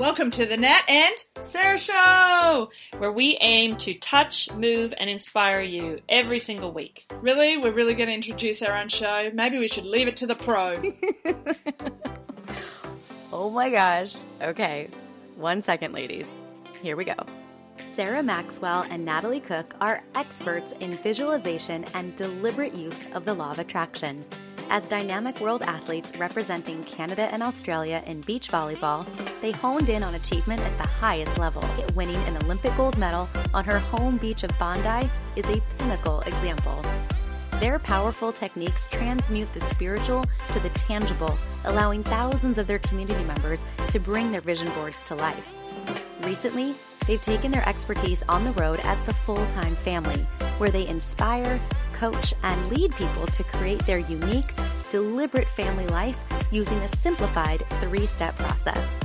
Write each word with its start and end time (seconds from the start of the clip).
Welcome 0.00 0.30
to 0.30 0.46
the 0.46 0.56
Nat 0.56 0.82
and 0.88 1.14
Sarah 1.42 1.76
Show, 1.76 2.70
where 2.96 3.12
we 3.12 3.36
aim 3.42 3.76
to 3.76 3.92
touch, 3.92 4.50
move, 4.50 4.94
and 4.96 5.10
inspire 5.10 5.60
you 5.60 6.00
every 6.08 6.38
single 6.38 6.72
week. 6.72 7.04
Really? 7.20 7.58
We're 7.58 7.72
really 7.72 7.92
going 7.92 8.08
to 8.08 8.14
introduce 8.14 8.62
our 8.62 8.78
own 8.78 8.88
show? 8.88 9.30
Maybe 9.34 9.58
we 9.58 9.68
should 9.68 9.84
leave 9.84 10.08
it 10.08 10.16
to 10.16 10.26
the 10.26 10.34
pro. 10.34 10.80
oh 13.30 13.50
my 13.50 13.68
gosh. 13.68 14.16
Okay, 14.40 14.88
one 15.36 15.60
second, 15.60 15.92
ladies. 15.92 16.24
Here 16.80 16.96
we 16.96 17.04
go. 17.04 17.16
Sarah 17.76 18.22
Maxwell 18.22 18.86
and 18.90 19.04
Natalie 19.04 19.40
Cook 19.40 19.74
are 19.82 20.02
experts 20.14 20.72
in 20.80 20.92
visualization 20.92 21.84
and 21.92 22.16
deliberate 22.16 22.72
use 22.72 23.12
of 23.12 23.26
the 23.26 23.34
law 23.34 23.50
of 23.50 23.58
attraction. 23.58 24.24
As 24.72 24.86
dynamic 24.86 25.40
world 25.40 25.62
athletes 25.62 26.16
representing 26.16 26.84
Canada 26.84 27.22
and 27.32 27.42
Australia 27.42 28.04
in 28.06 28.20
beach 28.20 28.46
volleyball, 28.52 29.04
they 29.40 29.50
honed 29.50 29.88
in 29.88 30.04
on 30.04 30.14
achievement 30.14 30.60
at 30.60 30.78
the 30.78 30.86
highest 30.86 31.36
level. 31.38 31.64
Winning 31.96 32.22
an 32.28 32.36
Olympic 32.36 32.76
gold 32.76 32.96
medal 32.96 33.28
on 33.52 33.64
her 33.64 33.80
home 33.80 34.16
beach 34.18 34.44
of 34.44 34.56
Bondi 34.60 35.10
is 35.34 35.44
a 35.46 35.60
pinnacle 35.76 36.20
example. 36.20 36.80
Their 37.58 37.80
powerful 37.80 38.32
techniques 38.32 38.86
transmute 38.86 39.52
the 39.52 39.60
spiritual 39.60 40.24
to 40.52 40.60
the 40.60 40.68
tangible, 40.70 41.36
allowing 41.64 42.04
thousands 42.04 42.56
of 42.56 42.68
their 42.68 42.78
community 42.78 43.24
members 43.24 43.64
to 43.88 43.98
bring 43.98 44.30
their 44.30 44.40
vision 44.40 44.68
boards 44.76 45.02
to 45.02 45.16
life. 45.16 45.52
Recently, 46.22 46.76
they've 47.08 47.20
taken 47.20 47.50
their 47.50 47.68
expertise 47.68 48.22
on 48.28 48.44
the 48.44 48.52
road 48.52 48.78
as 48.84 49.00
the 49.00 49.14
full 49.14 49.44
time 49.48 49.74
family, 49.74 50.20
where 50.58 50.70
they 50.70 50.86
inspire, 50.86 51.58
coach, 52.00 52.32
and 52.42 52.70
lead 52.70 52.96
people 52.96 53.26
to 53.26 53.44
create 53.44 53.84
their 53.86 53.98
unique, 53.98 54.54
deliberate 54.88 55.48
family 55.48 55.86
life 55.88 56.18
using 56.50 56.78
a 56.78 56.88
simplified 56.96 57.62
three 57.82 58.06
step 58.06 58.34
process. 58.38 58.98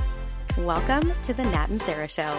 Welcome 0.58 1.12
to 1.24 1.34
the 1.34 1.44
Nat 1.44 1.68
and 1.68 1.80
Sarah 1.80 2.08
Show. 2.08 2.34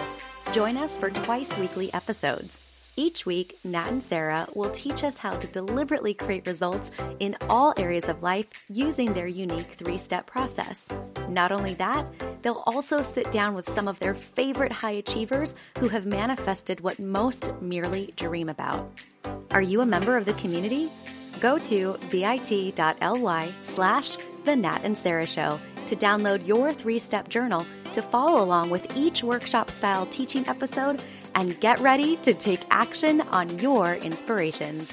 Join 0.52 0.76
us 0.76 0.98
for 0.98 1.10
twice 1.10 1.56
weekly 1.58 1.94
episodes. 1.94 2.67
Each 2.98 3.24
week, 3.24 3.56
Nat 3.62 3.90
and 3.90 4.02
Sarah 4.02 4.48
will 4.56 4.70
teach 4.70 5.04
us 5.04 5.16
how 5.16 5.36
to 5.36 5.52
deliberately 5.52 6.14
create 6.14 6.48
results 6.48 6.90
in 7.20 7.36
all 7.48 7.72
areas 7.76 8.08
of 8.08 8.24
life 8.24 8.64
using 8.68 9.12
their 9.12 9.28
unique 9.28 9.60
three 9.78 9.96
step 9.96 10.26
process. 10.26 10.88
Not 11.28 11.52
only 11.52 11.74
that, 11.74 12.04
they'll 12.42 12.64
also 12.66 13.00
sit 13.02 13.30
down 13.30 13.54
with 13.54 13.68
some 13.68 13.86
of 13.86 14.00
their 14.00 14.14
favorite 14.14 14.72
high 14.72 14.98
achievers 14.98 15.54
who 15.78 15.86
have 15.86 16.06
manifested 16.06 16.80
what 16.80 16.98
most 16.98 17.52
merely 17.60 18.12
dream 18.16 18.48
about. 18.48 18.90
Are 19.52 19.62
you 19.62 19.80
a 19.80 19.86
member 19.86 20.16
of 20.16 20.24
the 20.24 20.32
community? 20.32 20.90
Go 21.38 21.56
to 21.56 21.96
bit.ly 22.10 23.52
slash 23.62 24.16
the 24.44 24.56
Nat 24.56 24.80
and 24.82 24.98
Sarah 24.98 25.24
Show 25.24 25.60
to 25.86 25.94
download 25.94 26.44
your 26.44 26.74
three 26.74 26.98
step 26.98 27.28
journal 27.28 27.64
to 27.92 28.02
follow 28.02 28.42
along 28.42 28.70
with 28.70 28.96
each 28.96 29.22
workshop 29.22 29.70
style 29.70 30.06
teaching 30.06 30.46
episode 30.48 31.02
and 31.38 31.58
get 31.60 31.78
ready 31.78 32.16
to 32.16 32.34
take 32.34 32.58
action 32.68 33.20
on 33.30 33.56
your 33.60 33.94
inspirations. 33.94 34.92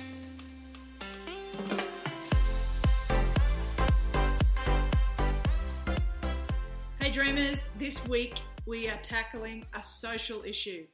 hey, 6.99 7.09
dreamers, 7.11 7.63
this 7.79 8.05
week 8.05 8.41
we 8.67 8.87
are 8.87 8.99
tackling 9.01 9.65
a 9.73 9.81
social 9.81 10.43
issue. 10.43 10.85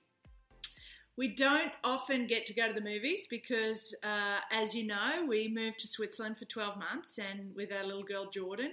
We 1.17 1.35
don't 1.35 1.73
often 1.83 2.27
get 2.27 2.45
to 2.45 2.53
go 2.53 2.69
to 2.69 2.73
the 2.73 2.79
movies 2.79 3.27
because, 3.29 3.93
uh, 4.03 4.39
as 4.53 4.73
you 4.73 4.87
know, 4.87 5.25
we 5.27 5.51
moved 5.53 5.79
to 5.79 5.87
Switzerland 5.87 6.37
for 6.37 6.45
12 6.45 6.77
months 6.77 7.17
and 7.17 7.53
with 7.57 7.73
our 7.73 7.83
little 7.83 8.03
girl 8.03 8.29
Jordan. 8.29 8.71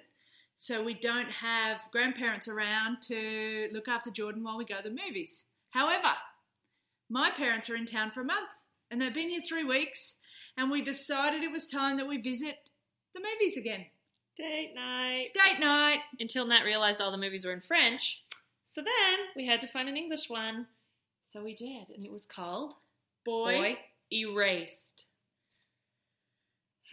So 0.54 0.84
we 0.84 0.94
don't 0.94 1.30
have 1.30 1.78
grandparents 1.90 2.46
around 2.46 3.02
to 3.02 3.68
look 3.72 3.88
after 3.88 4.12
Jordan 4.12 4.44
while 4.44 4.56
we 4.56 4.64
go 4.64 4.76
to 4.76 4.88
the 4.88 4.90
movies. 4.90 5.44
However, 5.70 6.14
my 7.08 7.30
parents 7.30 7.68
are 7.70 7.76
in 7.76 7.86
town 7.86 8.10
for 8.10 8.20
a 8.20 8.24
month 8.24 8.48
and 8.90 9.00
they've 9.00 9.14
been 9.14 9.28
here 9.30 9.40
three 9.46 9.64
weeks, 9.64 10.16
and 10.56 10.70
we 10.70 10.82
decided 10.82 11.42
it 11.42 11.52
was 11.52 11.66
time 11.66 11.96
that 11.98 12.08
we 12.08 12.18
visit 12.18 12.56
the 13.14 13.20
movies 13.20 13.56
again. 13.56 13.86
Date 14.36 14.72
night. 14.74 15.28
Date 15.34 15.60
night. 15.60 16.00
Until 16.20 16.46
Nat 16.46 16.62
realized 16.62 17.00
all 17.00 17.10
the 17.10 17.18
movies 17.18 17.44
were 17.44 17.52
in 17.52 17.60
French. 17.60 18.22
So 18.64 18.80
then 18.80 19.18
we 19.36 19.46
had 19.46 19.60
to 19.62 19.66
find 19.66 19.88
an 19.88 19.96
English 19.96 20.30
one. 20.30 20.66
So 21.24 21.42
we 21.42 21.54
did, 21.54 21.88
and 21.94 22.04
it 22.04 22.12
was 22.12 22.24
called 22.24 22.74
Boy. 23.24 23.58
Boy 23.58 23.78
Erased. 24.12 25.06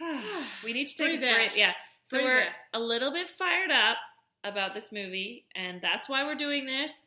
we 0.64 0.72
need 0.72 0.88
to 0.88 0.96
take 0.96 1.06
Breathe 1.20 1.30
a 1.30 1.34
break. 1.34 1.50
out. 1.52 1.56
Yeah. 1.56 1.72
So 2.04 2.18
Breathe 2.18 2.26
we're 2.28 2.42
out. 2.42 2.48
a 2.74 2.80
little 2.80 3.12
bit 3.12 3.28
fired 3.28 3.70
up 3.70 3.96
about 4.44 4.74
this 4.74 4.92
movie, 4.92 5.46
and 5.54 5.80
that's 5.80 6.08
why 6.08 6.24
we're 6.24 6.34
doing 6.34 6.66
this 6.66 7.02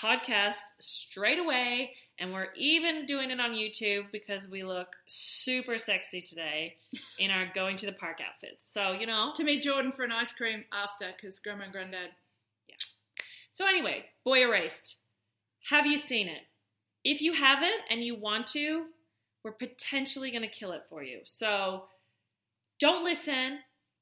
podcast 0.00 0.54
straight 0.78 1.38
away. 1.38 1.92
And 2.18 2.32
we're 2.32 2.48
even 2.56 3.04
doing 3.04 3.30
it 3.30 3.40
on 3.40 3.52
YouTube 3.52 4.06
because 4.10 4.48
we 4.48 4.64
look 4.64 4.96
super 5.06 5.76
sexy 5.76 6.22
today 6.22 6.76
in 7.18 7.30
our 7.30 7.46
going 7.54 7.76
to 7.76 7.86
the 7.86 7.92
park 7.92 8.20
outfits. 8.26 8.66
So, 8.66 8.92
you 8.92 9.06
know. 9.06 9.32
To 9.36 9.44
meet 9.44 9.62
Jordan 9.62 9.92
for 9.92 10.04
an 10.04 10.12
ice 10.12 10.32
cream 10.32 10.64
after 10.72 11.08
because 11.14 11.38
grandma 11.40 11.64
and 11.64 11.72
granddad. 11.72 12.10
Yeah. 12.68 12.76
So, 13.52 13.66
anyway, 13.66 14.06
Boy 14.24 14.40
Erased. 14.40 14.96
Have 15.68 15.86
you 15.86 15.98
seen 15.98 16.28
it? 16.28 16.42
If 17.04 17.20
you 17.20 17.34
haven't 17.34 17.82
and 17.90 18.02
you 18.02 18.14
want 18.14 18.46
to, 18.48 18.86
we're 19.44 19.52
potentially 19.52 20.30
going 20.30 20.42
to 20.42 20.48
kill 20.48 20.72
it 20.72 20.84
for 20.88 21.02
you. 21.02 21.20
So, 21.24 21.84
don't 22.78 23.04
listen 23.04 23.58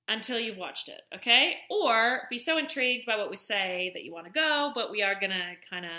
until 0.08 0.38
you've 0.38 0.58
watched 0.58 0.88
it, 0.88 1.00
okay? 1.14 1.54
Or 1.70 2.22
be 2.30 2.38
so 2.38 2.58
intrigued 2.58 3.06
by 3.06 3.16
what 3.16 3.30
we 3.30 3.36
say 3.36 3.90
that 3.94 4.04
you 4.04 4.12
want 4.12 4.26
to 4.26 4.32
go, 4.32 4.72
but 4.74 4.90
we 4.90 5.02
are 5.02 5.14
to 5.14 5.28
kind 5.68 5.84
of 5.86 5.90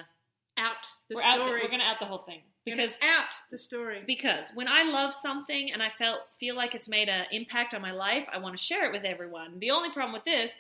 Out 0.58 0.76
the 1.10 1.16
we're 1.16 1.22
out 1.24 1.36
story. 1.36 1.62
we're 1.62 1.68
going 1.68 1.80
to 1.82 1.86
out 1.86 2.00
the 2.00 2.06
whole 2.06 2.20
thing 2.20 2.42
because 2.66 2.98
out 3.04 3.26
the 3.52 3.58
story. 3.58 4.04
because 4.08 4.52
when 4.56 4.68
I 4.68 4.84
love 4.84 5.14
something 5.14 5.72
and 5.72 5.84
I 5.84 5.90
felt 5.90 6.20
feel 6.40 6.56
like 6.56 6.74
it's 6.76 6.88
made 6.90 7.10
an 7.10 7.26
impact 7.32 7.74
on 7.74 7.82
my 7.82 7.92
life, 7.92 8.26
I 8.32 8.38
want 8.38 8.56
to 8.56 8.62
share 8.62 8.86
it 8.86 8.92
with 8.92 9.04
everyone. 9.04 9.60
The 9.60 9.72
only 9.72 9.92
problem 9.92 10.14
with 10.14 10.24
this 10.24 10.52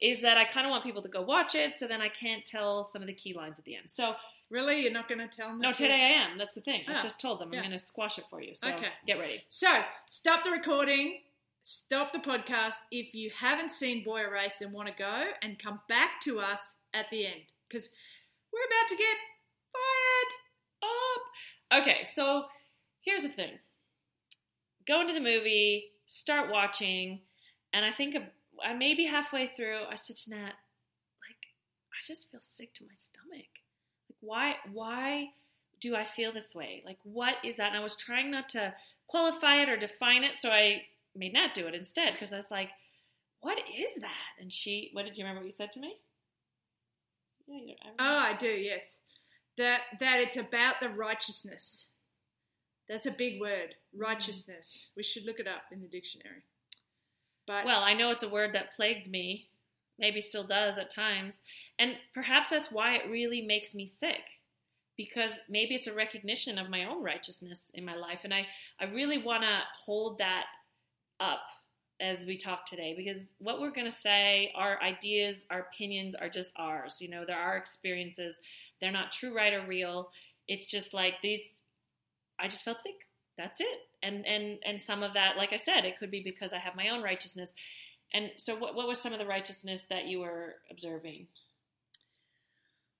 is 0.00 0.20
that 0.22 0.38
I 0.38 0.44
kind 0.44 0.66
of 0.66 0.70
want 0.70 0.82
people 0.84 1.02
to 1.02 1.08
go 1.08 1.20
watch 1.20 1.54
it, 1.54 1.78
so 1.78 1.86
then 1.86 2.00
I 2.00 2.08
can't 2.08 2.44
tell 2.46 2.84
some 2.84 3.02
of 3.02 3.08
the 3.08 3.12
key 3.14 3.34
lines 3.34 3.58
at 3.58 3.64
the 3.64 3.76
end. 3.76 3.90
So 3.90 4.14
Really, 4.50 4.82
you're 4.82 4.90
not 4.92 5.08
going 5.08 5.20
to 5.20 5.28
tell 5.28 5.46
them? 5.48 5.60
no, 5.60 5.70
today 5.72 5.92
I 6.18 6.24
am. 6.24 6.36
That's 6.36 6.54
the 6.54 6.60
thing. 6.60 6.82
I 6.88 6.96
Oh, 6.98 7.00
just 7.00 7.20
told 7.20 7.38
them 7.40 7.52
yeah. 7.52 7.60
I'm 7.60 7.66
going 7.66 7.78
to 7.78 7.84
squash 7.84 8.18
it 8.18 8.24
for 8.28 8.42
you. 8.42 8.52
So 8.56 8.68
Okay. 8.68 8.88
get 9.06 9.18
ready. 9.20 9.44
So 9.48 9.68
stop 10.10 10.42
the 10.42 10.50
recording. 10.50 11.20
Stop 11.62 12.12
the 12.12 12.18
podcast 12.18 12.76
if 12.90 13.14
you 13.14 13.30
haven't 13.38 13.72
seen 13.72 14.02
Boy 14.02 14.22
Erased 14.22 14.62
and 14.62 14.72
want 14.72 14.88
to 14.88 14.94
go, 14.96 15.24
and 15.42 15.58
come 15.58 15.80
back 15.88 16.20
to 16.22 16.40
us 16.40 16.74
at 16.94 17.06
the 17.10 17.26
end 17.26 17.42
because 17.68 17.88
we're 18.52 18.66
about 18.66 18.88
to 18.88 18.96
get 18.96 19.16
fired. 19.72 20.32
Up. 20.82 21.82
Okay, 21.82 22.04
so 22.04 22.44
here's 23.02 23.22
the 23.22 23.28
thing. 23.28 23.58
Go 24.86 25.02
into 25.02 25.12
the 25.12 25.20
movie, 25.20 25.90
start 26.06 26.50
watching, 26.50 27.20
and 27.72 27.84
I 27.84 27.92
think 27.92 28.16
uh, 28.16 28.20
I 28.64 28.72
maybe 28.72 29.04
halfway 29.04 29.46
through, 29.46 29.80
I 29.90 29.94
said 29.94 30.16
to 30.16 30.30
Nat, 30.30 30.46
like, 30.46 31.46
I 31.92 32.00
just 32.06 32.30
feel 32.30 32.40
sick 32.40 32.72
to 32.74 32.84
my 32.84 32.94
stomach. 32.98 33.48
Like, 34.08 34.18
why? 34.20 34.56
Why 34.72 35.30
do 35.80 35.94
I 35.94 36.04
feel 36.04 36.32
this 36.32 36.54
way? 36.54 36.82
Like, 36.84 36.98
what 37.04 37.34
is 37.44 37.58
that? 37.58 37.68
And 37.68 37.76
I 37.76 37.82
was 37.82 37.96
trying 37.96 38.30
not 38.30 38.48
to 38.50 38.74
qualify 39.06 39.56
it 39.56 39.68
or 39.68 39.76
define 39.76 40.24
it, 40.24 40.38
so 40.38 40.50
I 40.50 40.82
made 41.14 41.32
Nat 41.32 41.54
do 41.54 41.66
it 41.66 41.74
instead 41.74 42.12
because 42.12 42.32
I 42.32 42.36
was 42.36 42.50
like, 42.50 42.70
what 43.40 43.58
is 43.58 43.94
that? 44.00 44.40
And 44.40 44.52
she, 44.52 44.90
what 44.92 45.06
did 45.06 45.16
you 45.16 45.24
remember 45.24 45.40
what 45.40 45.46
you 45.46 45.52
said 45.52 45.72
to 45.72 45.80
me? 45.80 45.96
Yeah, 47.46 47.60
you 47.64 47.74
don't, 47.82 47.94
I. 47.98 48.12
Oh, 48.12 48.18
I 48.18 48.36
do. 48.36 48.46
Yes, 48.46 48.98
that 49.58 49.80
that 49.98 50.20
it's 50.20 50.36
about 50.36 50.76
the 50.80 50.88
righteousness. 50.88 51.88
That's 52.88 53.06
a 53.06 53.12
big 53.12 53.40
word, 53.40 53.74
mm-hmm. 53.94 54.02
righteousness. 54.02 54.90
We 54.96 55.02
should 55.02 55.24
look 55.24 55.40
it 55.40 55.48
up 55.48 55.62
in 55.72 55.80
the 55.80 55.88
dictionary. 55.88 56.44
But 57.46 57.64
Well, 57.64 57.82
I 57.82 57.94
know 57.94 58.10
it's 58.10 58.22
a 58.22 58.28
word 58.28 58.52
that 58.54 58.74
plagued 58.74 59.10
me, 59.10 59.48
maybe 59.98 60.20
still 60.20 60.44
does 60.44 60.78
at 60.78 60.90
times, 60.90 61.40
and 61.78 61.96
perhaps 62.14 62.50
that's 62.50 62.70
why 62.70 62.94
it 62.94 63.10
really 63.10 63.42
makes 63.42 63.74
me 63.74 63.86
sick. 63.86 64.22
Because 64.96 65.38
maybe 65.48 65.74
it's 65.74 65.86
a 65.86 65.94
recognition 65.94 66.58
of 66.58 66.68
my 66.68 66.84
own 66.84 67.02
righteousness 67.02 67.70
in 67.74 67.84
my 67.84 67.96
life, 67.96 68.20
and 68.24 68.34
I, 68.34 68.46
I 68.78 68.84
really 68.84 69.18
want 69.18 69.42
to 69.42 69.60
hold 69.84 70.18
that 70.18 70.44
up 71.20 71.40
as 72.00 72.24
we 72.24 72.36
talk 72.36 72.64
today 72.66 72.94
because 72.96 73.28
what 73.38 73.60
we're 73.60 73.70
going 73.70 73.88
to 73.88 73.94
say, 73.94 74.52
our 74.56 74.82
ideas, 74.82 75.46
our 75.50 75.60
opinions 75.60 76.14
are 76.14 76.30
just 76.30 76.52
ours. 76.56 76.98
You 77.00 77.10
know, 77.10 77.24
they're 77.26 77.36
our 77.36 77.56
experiences, 77.56 78.40
they're 78.80 78.90
not 78.90 79.12
true, 79.12 79.34
right, 79.36 79.52
or 79.52 79.66
real. 79.66 80.10
It's 80.48 80.66
just 80.66 80.94
like 80.94 81.14
these, 81.22 81.54
I 82.38 82.48
just 82.48 82.64
felt 82.64 82.80
sick. 82.80 82.94
That's 83.36 83.60
it. 83.60 83.78
And 84.02 84.26
and 84.26 84.58
and 84.66 84.80
some 84.80 85.02
of 85.02 85.14
that, 85.14 85.36
like 85.36 85.52
I 85.52 85.56
said, 85.56 85.84
it 85.84 85.98
could 85.98 86.10
be 86.10 86.22
because 86.22 86.52
I 86.52 86.58
have 86.58 86.76
my 86.76 86.88
own 86.88 87.02
righteousness. 87.02 87.54
And 88.12 88.30
so, 88.36 88.54
what 88.56 88.74
what 88.74 88.88
was 88.88 89.00
some 89.00 89.12
of 89.12 89.18
the 89.18 89.26
righteousness 89.26 89.86
that 89.88 90.06
you 90.06 90.20
were 90.20 90.56
observing? 90.70 91.28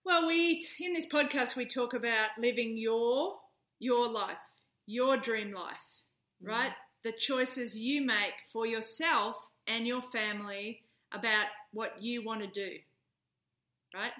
Well, 0.04 0.26
we 0.26 0.64
in 0.78 0.94
this 0.94 1.06
podcast 1.06 1.56
we 1.56 1.66
talk 1.66 1.92
about 1.92 2.30
living 2.38 2.78
your 2.78 3.36
your 3.78 4.10
life, 4.10 4.38
your 4.86 5.16
dream 5.16 5.52
life, 5.52 6.02
mm-hmm. 6.42 6.48
right? 6.48 6.72
The 7.02 7.12
choices 7.12 7.76
you 7.76 8.02
make 8.02 8.34
for 8.52 8.66
yourself 8.66 9.50
and 9.66 9.86
your 9.86 10.02
family 10.02 10.82
about 11.12 11.46
what 11.72 12.00
you 12.00 12.22
want 12.22 12.40
to 12.40 12.46
do, 12.46 12.76
right? 13.94 14.12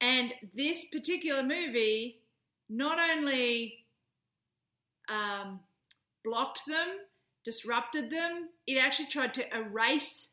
And 0.00 0.32
this 0.54 0.84
particular 0.86 1.42
movie 1.42 2.20
not 2.68 2.98
only 2.98 3.84
um, 5.08 5.60
blocked 6.24 6.62
them, 6.66 6.88
disrupted 7.44 8.10
them, 8.10 8.48
it 8.66 8.78
actually 8.78 9.06
tried 9.06 9.34
to 9.34 9.56
erase 9.56 10.28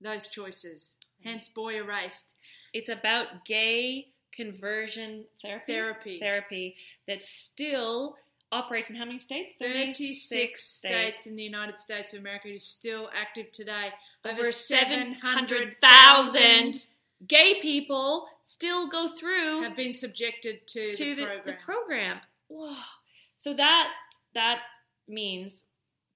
those 0.00 0.28
choices. 0.28 0.96
Hence, 1.22 1.48
boy 1.48 1.76
erased. 1.76 2.38
It's 2.72 2.88
about 2.88 3.44
gay 3.44 4.08
conversion 4.34 5.24
therapy. 5.42 5.72
Therapy. 5.72 6.18
Therapy 6.20 6.76
that 7.06 7.22
still 7.22 8.16
operates 8.52 8.90
in 8.90 8.96
how 8.96 9.04
many 9.04 9.18
states? 9.18 9.52
36 9.58 10.62
states 10.62 11.26
in 11.26 11.36
the 11.36 11.42
United 11.42 11.78
States 11.78 12.12
of 12.12 12.20
America 12.20 12.48
is 12.48 12.64
still 12.64 13.08
active 13.14 13.52
today. 13.52 13.90
Over 14.24 14.52
700,000 14.52 16.86
gay 17.26 17.60
people 17.60 18.26
still 18.42 18.88
go 18.88 19.08
through 19.08 19.62
have 19.62 19.76
been 19.76 19.94
subjected 19.94 20.66
to, 20.68 20.92
to 20.92 21.14
the, 21.14 21.14
the, 21.14 21.26
program. 21.26 21.42
the 21.46 21.54
program. 21.64 22.20
Whoa. 22.48 22.76
So 23.36 23.54
that 23.54 23.90
that 24.34 24.60
means 25.08 25.64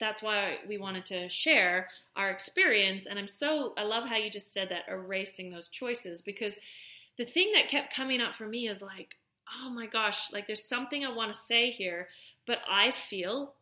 that's 0.00 0.22
why 0.22 0.58
we 0.68 0.78
wanted 0.78 1.06
to 1.06 1.28
share 1.28 1.88
our 2.16 2.30
experience 2.30 3.06
and 3.06 3.18
I'm 3.18 3.26
so 3.26 3.72
I 3.76 3.84
love 3.84 4.08
how 4.08 4.16
you 4.16 4.30
just 4.30 4.52
said 4.52 4.68
that 4.70 4.84
erasing 4.88 5.50
those 5.50 5.68
choices 5.68 6.22
because 6.22 6.58
the 7.16 7.24
thing 7.24 7.52
that 7.54 7.68
kept 7.68 7.94
coming 7.94 8.20
up 8.20 8.34
for 8.34 8.46
me 8.46 8.68
is 8.68 8.82
like 8.82 9.16
oh 9.62 9.70
my 9.70 9.86
gosh 9.86 10.32
like 10.32 10.46
there's 10.46 10.68
something 10.68 11.04
I 11.04 11.12
want 11.12 11.32
to 11.32 11.38
say 11.38 11.70
here 11.70 12.08
but 12.46 12.58
I 12.70 12.90
feel 12.90 13.54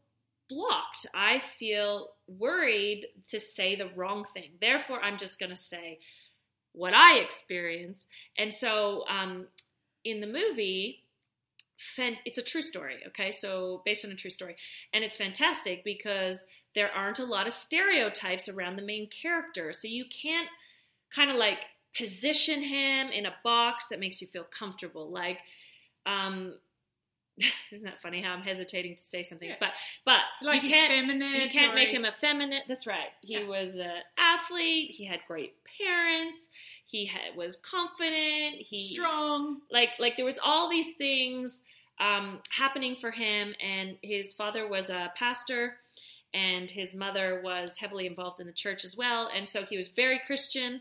blocked. 0.52 1.06
I 1.14 1.38
feel 1.38 2.08
worried 2.26 3.06
to 3.28 3.40
say 3.40 3.74
the 3.74 3.90
wrong 3.96 4.24
thing. 4.34 4.50
Therefore 4.60 5.02
I'm 5.02 5.16
just 5.16 5.38
going 5.38 5.50
to 5.50 5.56
say 5.56 5.98
what 6.72 6.94
I 6.94 7.18
experience. 7.18 8.04
And 8.36 8.52
so 8.52 9.04
um, 9.08 9.46
in 10.04 10.20
the 10.20 10.26
movie, 10.26 11.02
it's 11.96 12.38
a 12.38 12.42
true 12.42 12.62
story, 12.62 12.98
okay? 13.08 13.30
So 13.30 13.82
based 13.84 14.04
on 14.04 14.12
a 14.12 14.14
true 14.14 14.30
story. 14.30 14.56
And 14.92 15.02
it's 15.02 15.16
fantastic 15.16 15.84
because 15.84 16.44
there 16.74 16.90
aren't 16.90 17.18
a 17.18 17.24
lot 17.24 17.46
of 17.46 17.52
stereotypes 17.52 18.48
around 18.48 18.76
the 18.76 18.82
main 18.82 19.08
character. 19.08 19.72
So 19.72 19.88
you 19.88 20.04
can't 20.04 20.48
kind 21.14 21.30
of 21.30 21.36
like 21.36 21.58
position 21.96 22.62
him 22.62 23.08
in 23.08 23.26
a 23.26 23.34
box 23.44 23.86
that 23.90 24.00
makes 24.00 24.22
you 24.22 24.28
feel 24.28 24.44
comfortable. 24.44 25.10
Like, 25.10 25.38
um, 26.06 26.54
isn't 27.72 27.84
that 27.84 28.00
funny 28.00 28.20
how 28.20 28.32
I'm 28.32 28.42
hesitating 28.42 28.96
to 28.96 29.02
say 29.02 29.22
some 29.22 29.38
things? 29.38 29.56
Yeah. 29.60 29.68
But 30.04 30.20
but 30.40 30.46
like 30.46 30.62
you 30.62 30.68
can't 30.68 30.92
feminine. 30.92 31.40
You 31.40 31.48
can't 31.48 31.74
make 31.74 31.90
him 31.90 32.04
effeminate. 32.04 32.64
That's 32.68 32.86
right. 32.86 33.10
He 33.22 33.34
yeah. 33.34 33.46
was 33.46 33.76
an 33.76 34.02
athlete. 34.18 34.90
He 34.90 35.04
had 35.04 35.20
great 35.26 35.54
parents. 35.78 36.48
He 36.84 37.06
had, 37.06 37.36
was 37.36 37.56
confident. 37.56 38.56
He 38.58 38.94
strong. 38.94 39.60
Like 39.70 39.90
like 39.98 40.16
there 40.16 40.26
was 40.26 40.38
all 40.42 40.68
these 40.68 40.94
things 40.96 41.62
um, 42.00 42.40
happening 42.50 42.96
for 42.96 43.10
him, 43.10 43.54
and 43.62 43.96
his 44.02 44.34
father 44.34 44.68
was 44.68 44.90
a 44.90 45.12
pastor, 45.16 45.76
and 46.34 46.70
his 46.70 46.94
mother 46.94 47.40
was 47.42 47.78
heavily 47.78 48.06
involved 48.06 48.40
in 48.40 48.46
the 48.46 48.52
church 48.52 48.84
as 48.84 48.96
well, 48.96 49.30
and 49.34 49.48
so 49.48 49.64
he 49.64 49.76
was 49.76 49.88
very 49.88 50.20
Christian, 50.26 50.80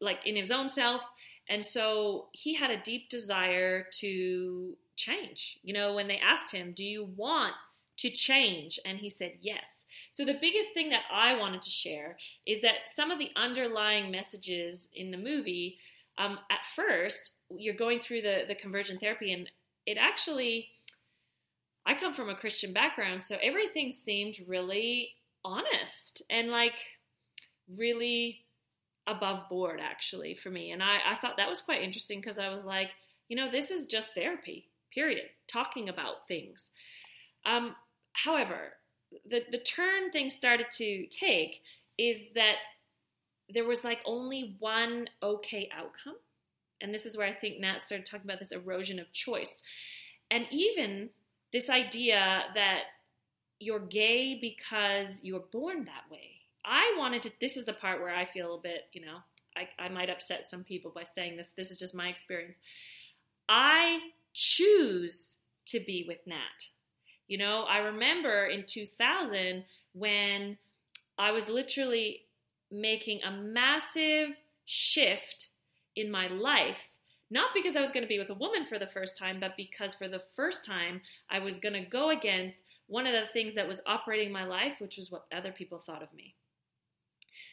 like 0.00 0.26
in 0.26 0.36
his 0.36 0.50
own 0.50 0.68
self. 0.68 1.04
And 1.50 1.66
so 1.66 2.28
he 2.32 2.54
had 2.54 2.70
a 2.70 2.80
deep 2.80 3.10
desire 3.10 3.86
to 3.94 4.76
change. 4.94 5.58
You 5.64 5.74
know, 5.74 5.94
when 5.94 6.06
they 6.06 6.18
asked 6.18 6.52
him, 6.52 6.72
Do 6.74 6.84
you 6.84 7.04
want 7.16 7.54
to 7.98 8.08
change? 8.08 8.78
And 8.86 8.98
he 8.98 9.10
said, 9.10 9.32
Yes. 9.42 9.84
So 10.12 10.24
the 10.24 10.38
biggest 10.40 10.72
thing 10.72 10.90
that 10.90 11.02
I 11.12 11.36
wanted 11.36 11.60
to 11.62 11.70
share 11.70 12.16
is 12.46 12.62
that 12.62 12.88
some 12.88 13.10
of 13.10 13.18
the 13.18 13.32
underlying 13.34 14.12
messages 14.12 14.90
in 14.94 15.10
the 15.10 15.18
movie, 15.18 15.78
um, 16.18 16.38
at 16.50 16.64
first, 16.76 17.32
you're 17.50 17.74
going 17.74 17.98
through 17.98 18.22
the, 18.22 18.44
the 18.46 18.54
conversion 18.54 18.98
therapy, 18.98 19.32
and 19.32 19.50
it 19.86 19.98
actually, 19.98 20.68
I 21.84 21.94
come 21.94 22.14
from 22.14 22.28
a 22.28 22.36
Christian 22.36 22.72
background, 22.72 23.24
so 23.24 23.36
everything 23.42 23.90
seemed 23.90 24.36
really 24.46 25.16
honest 25.44 26.22
and 26.30 26.50
like 26.50 26.78
really 27.76 28.44
above 29.10 29.48
board 29.48 29.80
actually 29.82 30.34
for 30.34 30.50
me 30.50 30.70
and 30.70 30.82
i, 30.82 30.98
I 31.06 31.14
thought 31.16 31.36
that 31.36 31.48
was 31.48 31.62
quite 31.62 31.82
interesting 31.82 32.20
because 32.20 32.38
i 32.38 32.48
was 32.48 32.64
like 32.64 32.90
you 33.28 33.36
know 33.36 33.50
this 33.50 33.70
is 33.70 33.86
just 33.86 34.14
therapy 34.14 34.70
period, 34.92 35.26
talking 35.48 35.88
about 35.88 36.26
things. 36.28 36.70
Um, 37.46 37.74
however, 38.12 38.74
the, 39.28 39.42
the 39.50 39.58
turn 39.58 40.10
things 40.10 40.34
started 40.34 40.66
to 40.76 41.06
take 41.06 41.62
is 41.98 42.22
that 42.34 42.56
there 43.48 43.64
was 43.64 43.84
like 43.84 43.98
only 44.04 44.56
one 44.58 45.08
okay 45.22 45.68
outcome. 45.76 46.16
And 46.80 46.94
this 46.94 47.04
is 47.04 47.16
where 47.16 47.26
I 47.26 47.34
think 47.34 47.60
Nat 47.60 47.84
started 47.84 48.06
talking 48.06 48.26
about 48.26 48.38
this 48.38 48.52
erosion 48.52 48.98
of 48.98 49.12
choice. 49.12 49.60
And 50.30 50.46
even 50.50 51.10
this 51.52 51.68
idea 51.68 52.44
that 52.54 52.82
you're 53.58 53.80
gay 53.80 54.38
because 54.40 55.20
you're 55.22 55.44
born 55.52 55.84
that 55.84 56.10
way. 56.10 56.39
I 56.70 56.94
wanted 56.96 57.22
to, 57.24 57.32
this 57.40 57.56
is 57.56 57.64
the 57.64 57.72
part 57.72 58.00
where 58.00 58.14
I 58.14 58.24
feel 58.24 58.54
a 58.54 58.60
bit, 58.60 58.84
you 58.92 59.04
know, 59.04 59.16
I, 59.56 59.68
I 59.82 59.88
might 59.88 60.08
upset 60.08 60.48
some 60.48 60.62
people 60.62 60.92
by 60.94 61.02
saying 61.02 61.36
this. 61.36 61.48
This 61.48 61.72
is 61.72 61.80
just 61.80 61.96
my 61.96 62.08
experience. 62.08 62.56
I 63.48 63.98
choose 64.32 65.36
to 65.66 65.80
be 65.80 66.04
with 66.06 66.18
Nat. 66.26 66.70
You 67.26 67.38
know, 67.38 67.64
I 67.68 67.78
remember 67.78 68.46
in 68.46 68.64
2000 68.66 69.64
when 69.94 70.58
I 71.18 71.32
was 71.32 71.48
literally 71.48 72.22
making 72.70 73.20
a 73.24 73.32
massive 73.32 74.40
shift 74.64 75.48
in 75.96 76.08
my 76.08 76.28
life, 76.28 76.88
not 77.32 77.50
because 77.52 77.74
I 77.74 77.80
was 77.80 77.90
going 77.90 78.04
to 78.04 78.08
be 78.08 78.20
with 78.20 78.30
a 78.30 78.34
woman 78.34 78.64
for 78.64 78.78
the 78.78 78.86
first 78.86 79.18
time, 79.18 79.38
but 79.40 79.56
because 79.56 79.96
for 79.96 80.06
the 80.06 80.22
first 80.36 80.64
time 80.64 81.00
I 81.28 81.40
was 81.40 81.58
going 81.58 81.72
to 81.72 81.88
go 81.88 82.10
against 82.10 82.62
one 82.86 83.08
of 83.08 83.12
the 83.12 83.26
things 83.32 83.56
that 83.56 83.66
was 83.66 83.80
operating 83.86 84.32
my 84.32 84.44
life, 84.44 84.74
which 84.78 84.96
was 84.96 85.10
what 85.10 85.26
other 85.32 85.50
people 85.50 85.80
thought 85.80 86.02
of 86.02 86.12
me. 86.14 86.34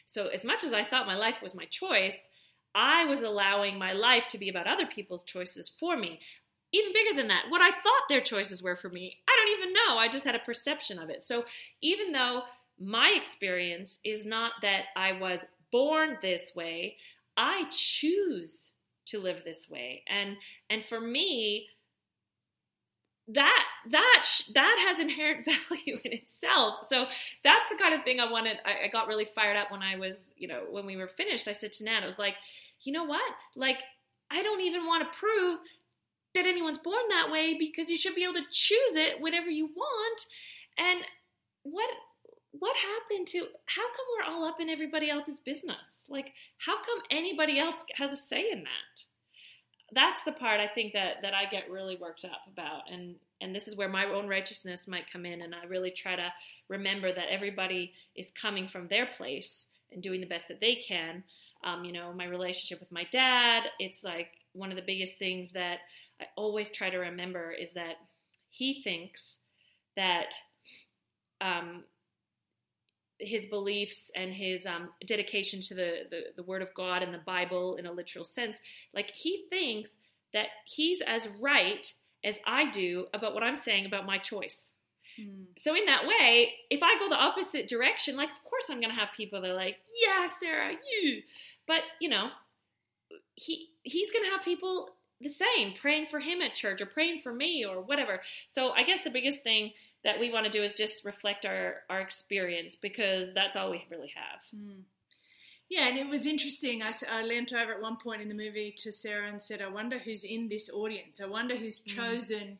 So, 0.06 0.28
as 0.28 0.44
much 0.44 0.64
as 0.64 0.72
I 0.72 0.84
thought 0.84 1.06
my 1.06 1.16
life 1.16 1.42
was 1.42 1.54
my 1.54 1.64
choice, 1.64 2.28
I 2.74 3.04
was 3.04 3.22
allowing 3.22 3.78
my 3.78 3.92
life 3.92 4.28
to 4.28 4.38
be 4.38 4.48
about 4.48 4.66
other 4.66 4.86
people's 4.86 5.24
choices 5.24 5.68
for 5.68 5.96
me 5.96 6.20
even 6.72 6.92
bigger 6.92 7.16
than 7.16 7.28
that, 7.28 7.44
what 7.48 7.62
I 7.62 7.70
thought 7.70 8.08
their 8.08 8.20
choices 8.20 8.62
were 8.62 8.76
for 8.76 8.90
me, 8.90 9.16
I 9.28 9.36
don't 9.36 9.58
even 9.58 9.72
know. 9.72 9.98
I 9.98 10.08
just 10.08 10.24
had 10.24 10.34
a 10.34 10.40
perception 10.40 10.98
of 10.98 11.08
it. 11.08 11.22
So 11.22 11.44
even 11.80 12.12
though 12.12 12.42
my 12.78 13.14
experience 13.16 14.00
is 14.04 14.26
not 14.26 14.52
that 14.62 14.86
I 14.94 15.12
was 15.12 15.44
born 15.72 16.18
this 16.20 16.52
way, 16.54 16.96
I 17.36 17.64
choose 17.70 18.72
to 19.06 19.18
live 19.18 19.42
this 19.44 19.68
way. 19.70 20.02
And 20.08 20.36
and 20.68 20.84
for 20.84 21.00
me, 21.00 21.68
that 23.28 23.64
that 23.90 24.24
that 24.54 24.86
has 24.88 25.00
inherent 25.00 25.44
value 25.70 25.98
in 26.04 26.12
itself. 26.12 26.86
So 26.86 27.06
that's 27.44 27.68
the 27.68 27.76
kind 27.76 27.94
of 27.94 28.02
thing 28.04 28.20
I 28.20 28.30
wanted. 28.30 28.58
I, 28.64 28.86
I 28.86 28.88
got 28.88 29.06
really 29.06 29.24
fired 29.24 29.56
up 29.56 29.70
when 29.70 29.82
I 29.82 29.96
was, 29.96 30.32
you 30.36 30.48
know, 30.48 30.64
when 30.70 30.86
we 30.86 30.96
were 30.96 31.08
finished. 31.08 31.48
I 31.48 31.52
said 31.52 31.72
to 31.72 31.84
Nat, 31.84 32.02
I 32.02 32.06
was 32.06 32.18
like, 32.18 32.34
you 32.82 32.92
know 32.92 33.04
what, 33.04 33.32
like. 33.54 33.82
I 34.30 34.42
don't 34.42 34.60
even 34.60 34.86
want 34.86 35.10
to 35.10 35.18
prove 35.18 35.60
that 36.34 36.46
anyone's 36.46 36.78
born 36.78 37.02
that 37.08 37.30
way 37.30 37.56
because 37.58 37.88
you 37.88 37.96
should 37.96 38.14
be 38.14 38.24
able 38.24 38.34
to 38.34 38.44
choose 38.50 38.94
it 38.94 39.20
whenever 39.20 39.48
you 39.48 39.66
want. 39.74 40.26
And 40.76 41.00
what 41.62 41.90
what 42.52 42.76
happened 42.76 43.26
to 43.28 43.46
how 43.66 43.82
come 43.82 44.06
we're 44.16 44.32
all 44.32 44.44
up 44.44 44.60
in 44.60 44.68
everybody 44.68 45.10
else's 45.10 45.40
business? 45.40 46.06
Like 46.08 46.32
how 46.58 46.76
come 46.76 46.98
anybody 47.10 47.58
else 47.58 47.84
has 47.94 48.12
a 48.12 48.16
say 48.16 48.50
in 48.50 48.64
that? 48.64 49.04
That's 49.92 50.22
the 50.22 50.32
part 50.32 50.60
I 50.60 50.66
think 50.66 50.92
that 50.92 51.22
that 51.22 51.34
I 51.34 51.46
get 51.46 51.70
really 51.70 51.96
worked 51.96 52.24
up 52.24 52.42
about 52.52 52.90
and 52.92 53.16
and 53.40 53.54
this 53.54 53.68
is 53.68 53.76
where 53.76 53.88
my 53.88 54.04
own 54.06 54.28
righteousness 54.28 54.88
might 54.88 55.10
come 55.10 55.24
in 55.24 55.42
and 55.42 55.54
I 55.54 55.64
really 55.66 55.90
try 55.90 56.16
to 56.16 56.32
remember 56.68 57.12
that 57.12 57.30
everybody 57.30 57.92
is 58.14 58.30
coming 58.30 58.66
from 58.66 58.88
their 58.88 59.06
place 59.06 59.66
and 59.92 60.02
doing 60.02 60.20
the 60.20 60.26
best 60.26 60.48
that 60.48 60.60
they 60.60 60.74
can. 60.74 61.22
Um, 61.64 61.84
you 61.84 61.92
know, 61.92 62.12
my 62.12 62.26
relationship 62.26 62.80
with 62.80 62.92
my 62.92 63.04
dad, 63.10 63.64
it's 63.78 64.04
like 64.04 64.30
one 64.52 64.70
of 64.70 64.76
the 64.76 64.82
biggest 64.82 65.18
things 65.18 65.52
that 65.52 65.78
I 66.20 66.26
always 66.36 66.70
try 66.70 66.90
to 66.90 66.98
remember 66.98 67.52
is 67.52 67.72
that 67.72 67.94
he 68.50 68.82
thinks 68.82 69.38
that 69.96 70.34
um, 71.40 71.84
his 73.18 73.46
beliefs 73.46 74.10
and 74.14 74.32
his 74.32 74.66
um, 74.66 74.90
dedication 75.06 75.60
to 75.60 75.74
the, 75.74 75.92
the, 76.10 76.20
the 76.36 76.42
Word 76.42 76.62
of 76.62 76.72
God 76.74 77.02
and 77.02 77.12
the 77.12 77.18
Bible 77.18 77.76
in 77.76 77.86
a 77.86 77.92
literal 77.92 78.24
sense, 78.24 78.60
like 78.94 79.10
he 79.10 79.44
thinks 79.50 79.96
that 80.32 80.48
he's 80.64 81.00
as 81.00 81.28
right 81.40 81.92
as 82.24 82.38
I 82.46 82.70
do 82.70 83.06
about 83.14 83.34
what 83.34 83.42
I'm 83.42 83.56
saying 83.56 83.86
about 83.86 84.06
my 84.06 84.18
choice. 84.18 84.72
Hmm. 85.16 85.44
So 85.56 85.74
in 85.74 85.86
that 85.86 86.06
way, 86.06 86.52
if 86.70 86.82
I 86.82 86.98
go 86.98 87.08
the 87.08 87.16
opposite 87.16 87.68
direction, 87.68 88.16
like 88.16 88.30
of 88.30 88.42
course 88.44 88.66
I'm 88.70 88.80
going 88.80 88.94
to 88.94 89.00
have 89.00 89.08
people 89.16 89.40
that 89.40 89.50
are 89.50 89.54
like, 89.54 89.76
"Yeah, 90.04 90.26
Sarah, 90.26 90.72
you," 90.72 91.22
but 91.66 91.82
you 92.00 92.08
know, 92.08 92.30
he 93.34 93.68
he's 93.82 94.12
going 94.12 94.24
to 94.24 94.30
have 94.30 94.44
people 94.44 94.90
the 95.20 95.28
same, 95.28 95.72
praying 95.72 96.06
for 96.06 96.20
him 96.20 96.40
at 96.40 96.54
church 96.54 96.80
or 96.80 96.86
praying 96.86 97.18
for 97.18 97.32
me 97.32 97.64
or 97.64 97.80
whatever. 97.80 98.20
So 98.46 98.70
I 98.70 98.84
guess 98.84 99.02
the 99.02 99.10
biggest 99.10 99.42
thing 99.42 99.72
that 100.04 100.20
we 100.20 100.32
want 100.32 100.44
to 100.46 100.50
do 100.50 100.62
is 100.62 100.74
just 100.74 101.04
reflect 101.04 101.44
our, 101.44 101.76
our 101.90 102.00
experience 102.00 102.76
because 102.76 103.34
that's 103.34 103.56
all 103.56 103.70
we 103.70 103.84
really 103.90 104.12
have. 104.14 104.40
Mm. 104.54 104.82
Yeah, 105.68 105.88
and 105.88 105.98
it 105.98 106.08
was 106.08 106.24
interesting. 106.24 106.82
I, 106.82 106.94
I, 107.10 107.22
leant 107.24 107.52
over 107.52 107.72
at 107.72 107.82
one 107.82 107.98
point 108.02 108.22
in 108.22 108.28
the 108.28 108.34
movie 108.34 108.74
to 108.78 108.90
Sarah 108.92 109.28
and 109.28 109.42
said, 109.42 109.60
I 109.60 109.68
wonder 109.68 109.98
who's 109.98 110.24
in 110.24 110.48
this 110.48 110.70
audience. 110.70 111.20
I 111.20 111.26
wonder 111.26 111.56
who's 111.56 111.80
Mm. 111.80 111.96
chosen 111.96 112.58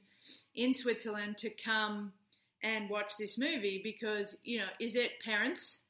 in 0.55 0.75
Switzerland 0.75 1.39
to 1.39 1.51
come 1.51 2.13
and 2.63 2.91
watch 2.91 3.17
this 3.17 3.39
movie 3.39 3.81
because, 3.83 4.37
you 4.43 4.59
know, 4.59 4.67
is 4.81 4.97
it 4.97 5.21
parents 5.25 5.81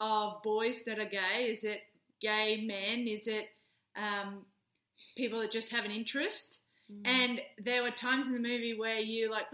of 0.00 0.42
boys 0.42 0.82
that 0.84 0.98
are 0.98 1.04
gay? 1.04 1.50
Is 1.50 1.64
it 1.64 1.82
gay 2.20 2.64
men? 2.64 3.06
Is 3.08 3.26
it 3.26 3.48
um, 3.96 4.46
people 5.16 5.40
that 5.40 5.50
just 5.50 5.70
have 5.72 5.84
an 5.84 5.90
interest? 5.90 6.60
Mm. 6.90 7.06
And 7.06 7.40
there 7.58 7.82
were 7.82 7.90
times 7.90 8.26
in 8.26 8.32
the 8.32 8.38
movie 8.38 8.78
where 8.78 9.00
you 9.00 9.30
like 9.30 9.50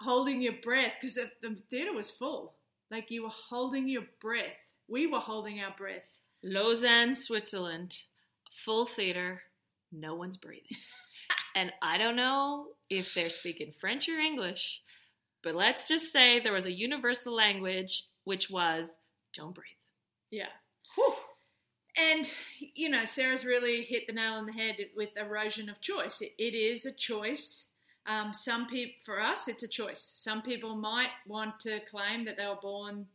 holding 0.00 0.40
your 0.40 0.54
breath 0.62 0.96
because 1.00 1.14
the, 1.14 1.30
the 1.42 1.56
theater 1.70 1.92
was 1.92 2.10
full. 2.10 2.54
Like 2.90 3.10
you 3.10 3.24
were 3.24 3.28
holding 3.30 3.88
your 3.88 4.04
breath. 4.20 4.56
We 4.88 5.06
were 5.06 5.18
holding 5.18 5.60
our 5.60 5.74
breath. 5.76 6.04
Lausanne, 6.42 7.14
Switzerland, 7.14 7.96
full 8.64 8.86
theater, 8.86 9.42
no 9.90 10.14
one's 10.14 10.36
breathing. 10.36 10.76
and 11.56 11.72
I 11.82 11.98
don't 11.98 12.16
know 12.16 12.68
if 12.88 13.14
they're 13.14 13.30
speaking 13.30 13.72
French 13.72 14.08
or 14.08 14.18
English, 14.18 14.80
but 15.42 15.54
let's 15.54 15.88
just 15.88 16.12
say 16.12 16.38
there 16.38 16.52
was 16.52 16.66
a 16.66 16.72
universal 16.72 17.34
language, 17.34 18.04
which 18.24 18.50
was 18.50 18.88
don't 19.34 19.54
breathe. 19.54 19.66
Yeah. 20.30 20.46
And, 21.98 22.30
you 22.74 22.90
know, 22.90 23.04
Sarah's 23.06 23.44
really 23.44 23.82
hit 23.82 24.06
the 24.06 24.12
nail 24.12 24.34
on 24.34 24.46
the 24.46 24.52
head 24.52 24.76
with 24.94 25.16
erosion 25.16 25.70
of 25.70 25.80
choice. 25.80 26.20
It, 26.20 26.32
it 26.38 26.54
is 26.54 26.84
a 26.84 26.92
choice. 26.92 27.66
Um, 28.06 28.32
some 28.32 28.66
people, 28.68 28.94
for 29.04 29.20
us, 29.20 29.48
it's 29.48 29.62
a 29.62 29.68
choice. 29.68 30.12
Some 30.14 30.42
people 30.42 30.76
might 30.76 31.10
want 31.26 31.58
to 31.60 31.80
claim 31.90 32.24
that 32.24 32.36
they 32.36 32.46
were 32.46 32.58
born 32.60 33.06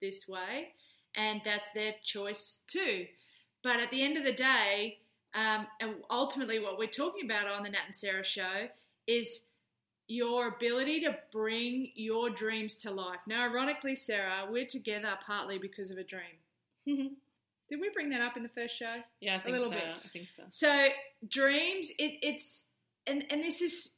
this 0.00 0.28
way, 0.28 0.74
and 1.16 1.40
that's 1.44 1.70
their 1.72 1.94
choice 2.04 2.58
too. 2.66 3.06
But 3.62 3.80
at 3.80 3.90
the 3.90 4.02
end 4.02 4.16
of 4.16 4.24
the 4.24 4.32
day, 4.32 4.98
um, 5.34 5.66
and 5.80 5.94
ultimately, 6.10 6.58
what 6.58 6.78
we're 6.78 6.88
talking 6.88 7.24
about 7.24 7.46
on 7.46 7.62
the 7.62 7.70
Nat 7.70 7.86
and 7.86 7.96
Sarah 7.96 8.24
show 8.24 8.68
is 9.06 9.42
your 10.08 10.48
ability 10.48 11.00
to 11.00 11.16
bring 11.30 11.92
your 11.94 12.30
dreams 12.30 12.74
to 12.74 12.90
life. 12.90 13.20
Now, 13.28 13.48
ironically, 13.48 13.94
Sarah, 13.94 14.46
we're 14.50 14.66
together 14.66 15.12
partly 15.24 15.58
because 15.58 15.90
of 15.90 15.98
a 15.98 16.04
dream. 16.04 16.36
Did 17.68 17.80
we 17.80 17.90
bring 17.90 18.10
that 18.10 18.20
up 18.20 18.36
in 18.36 18.42
the 18.42 18.48
first 18.48 18.76
show? 18.76 18.96
yeah, 19.20 19.36
I 19.36 19.40
think 19.40 19.52
little 19.52 19.68
so. 19.68 19.76
bit. 19.76 19.84
I 19.84 20.08
think 20.08 20.28
so. 20.28 20.42
So 20.50 20.88
dreams, 21.28 21.90
it, 21.98 22.18
it's 22.22 22.64
and 23.06 23.24
and 23.30 23.42
this 23.44 23.62
is 23.62 23.92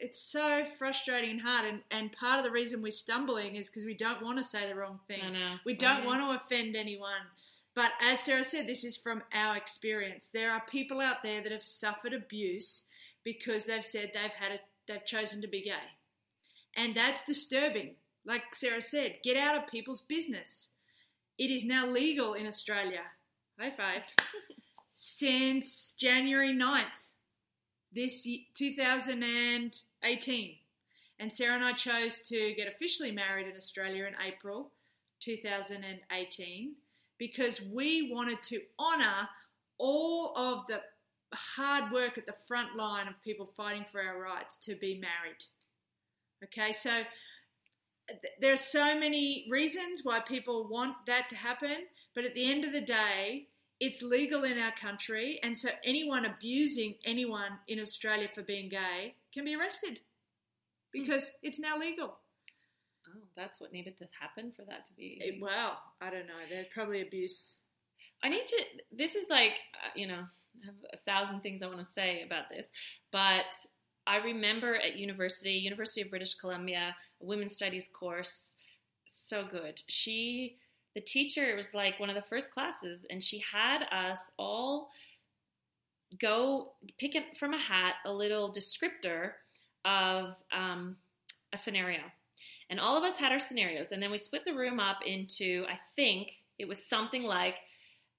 it's 0.00 0.20
so 0.20 0.64
frustrating 0.78 1.30
and 1.30 1.40
hard. 1.40 1.66
And 1.66 1.80
and 1.90 2.12
part 2.12 2.38
of 2.38 2.44
the 2.44 2.50
reason 2.50 2.82
we're 2.82 2.92
stumbling 2.92 3.56
is 3.56 3.68
because 3.68 3.84
we 3.84 3.94
don't 3.94 4.22
want 4.22 4.38
to 4.38 4.44
say 4.44 4.68
the 4.68 4.74
wrong 4.74 5.00
thing. 5.08 5.32
Know. 5.32 5.56
We 5.64 5.74
don't 5.74 6.04
want 6.04 6.20
to 6.20 6.36
offend 6.36 6.76
anyone. 6.76 7.22
But 7.74 7.92
as 8.02 8.20
Sarah 8.20 8.44
said, 8.44 8.66
this 8.66 8.84
is 8.84 8.96
from 8.96 9.22
our 9.32 9.56
experience. 9.56 10.28
There 10.28 10.52
are 10.52 10.62
people 10.68 11.00
out 11.00 11.22
there 11.22 11.42
that 11.42 11.52
have 11.52 11.64
suffered 11.64 12.12
abuse 12.12 12.82
because 13.24 13.64
they've 13.64 13.84
said 13.84 14.10
they've 14.12 14.30
had 14.30 14.52
a, 14.52 14.60
they've 14.86 15.06
chosen 15.06 15.40
to 15.40 15.48
be 15.48 15.62
gay, 15.62 15.88
and 16.76 16.94
that's 16.94 17.24
disturbing. 17.24 17.94
Like 18.24 18.54
Sarah 18.54 18.82
said, 18.82 19.16
get 19.24 19.36
out 19.36 19.56
of 19.56 19.66
people's 19.66 20.02
business. 20.02 20.68
It 21.38 21.50
is 21.50 21.64
now 21.64 21.86
legal 21.86 22.34
in 22.34 22.46
Australia. 22.46 23.02
High 23.58 23.70
five. 23.70 24.02
Since 24.94 25.94
January 25.98 26.54
9th, 26.54 27.11
this 27.94 28.26
ye- 28.26 28.48
2018. 28.54 30.58
And 31.18 31.32
Sarah 31.32 31.54
and 31.54 31.64
I 31.64 31.72
chose 31.72 32.20
to 32.22 32.54
get 32.54 32.68
officially 32.68 33.12
married 33.12 33.46
in 33.46 33.56
Australia 33.56 34.06
in 34.06 34.14
April 34.26 34.72
2018 35.20 36.74
because 37.18 37.62
we 37.62 38.10
wanted 38.12 38.42
to 38.42 38.60
honour 38.78 39.28
all 39.78 40.36
of 40.36 40.66
the 40.66 40.80
hard 41.32 41.92
work 41.92 42.18
at 42.18 42.26
the 42.26 42.34
front 42.46 42.76
line 42.76 43.08
of 43.08 43.22
people 43.22 43.46
fighting 43.46 43.84
for 43.90 44.00
our 44.00 44.20
rights 44.20 44.56
to 44.58 44.76
be 44.76 44.98
married. 44.98 45.42
Okay, 46.44 46.72
so 46.72 47.02
th- 48.08 48.34
there 48.40 48.52
are 48.52 48.56
so 48.56 48.98
many 48.98 49.46
reasons 49.48 50.00
why 50.02 50.20
people 50.20 50.68
want 50.68 50.94
that 51.06 51.28
to 51.30 51.36
happen, 51.36 51.86
but 52.14 52.24
at 52.24 52.34
the 52.34 52.50
end 52.50 52.64
of 52.64 52.72
the 52.72 52.80
day, 52.80 53.48
it's 53.82 54.00
legal 54.00 54.44
in 54.44 54.58
our 54.58 54.70
country, 54.80 55.40
and 55.42 55.58
so 55.58 55.68
anyone 55.84 56.24
abusing 56.24 56.94
anyone 57.04 57.50
in 57.66 57.80
Australia 57.80 58.28
for 58.32 58.42
being 58.42 58.68
gay 58.68 59.16
can 59.34 59.44
be 59.44 59.56
arrested 59.56 59.98
because 60.92 61.32
it's 61.42 61.58
now 61.58 61.76
legal. 61.76 62.16
Oh, 63.08 63.24
that's 63.36 63.60
what 63.60 63.72
needed 63.72 63.96
to 63.96 64.06
happen 64.20 64.52
for 64.52 64.62
that 64.66 64.84
to 64.86 64.92
be. 64.92 65.18
It- 65.20 65.42
well, 65.42 65.80
I 66.00 66.10
don't 66.10 66.28
know. 66.28 66.38
There's 66.48 66.68
probably 66.72 67.02
abuse. 67.02 67.56
I 68.22 68.28
need 68.28 68.46
to. 68.46 68.64
This 68.92 69.16
is 69.16 69.28
like, 69.28 69.58
uh, 69.84 69.90
you 69.96 70.06
know, 70.06 70.22
I 70.62 70.66
have 70.66 70.76
a 70.92 70.96
thousand 70.98 71.40
things 71.40 71.60
I 71.60 71.66
want 71.66 71.80
to 71.80 71.84
say 71.84 72.22
about 72.22 72.50
this, 72.50 72.70
but 73.10 73.52
I 74.06 74.18
remember 74.18 74.76
at 74.76 74.96
university, 74.96 75.54
University 75.54 76.02
of 76.02 76.10
British 76.10 76.34
Columbia, 76.34 76.94
a 77.20 77.24
women's 77.24 77.56
studies 77.56 77.88
course, 77.92 78.54
so 79.06 79.44
good. 79.44 79.82
She, 79.88 80.58
the 80.94 81.00
teacher, 81.00 81.54
was 81.56 81.74
like 81.74 81.98
one 81.98 82.10
of 82.10 82.16
the 82.16 82.22
first 82.22 82.50
classes, 82.50 83.06
and 83.10 83.22
she 83.22 83.42
had 83.52 83.84
us 83.90 84.30
all 84.38 84.88
go 86.20 86.72
pick 86.98 87.14
it 87.14 87.36
from 87.36 87.54
a 87.54 87.58
hat 87.58 87.94
a 88.04 88.12
little 88.12 88.52
descriptor 88.52 89.32
of 89.84 90.34
um, 90.52 90.96
a 91.52 91.56
scenario. 91.56 92.00
And 92.70 92.80
all 92.80 92.96
of 92.96 93.04
us 93.04 93.18
had 93.18 93.32
our 93.32 93.38
scenarios. 93.38 93.88
And 93.92 94.02
then 94.02 94.10
we 94.10 94.18
split 94.18 94.44
the 94.44 94.54
room 94.54 94.80
up 94.80 95.00
into, 95.04 95.64
I 95.68 95.78
think 95.96 96.32
it 96.58 96.68
was 96.68 96.84
something 96.84 97.22
like, 97.22 97.56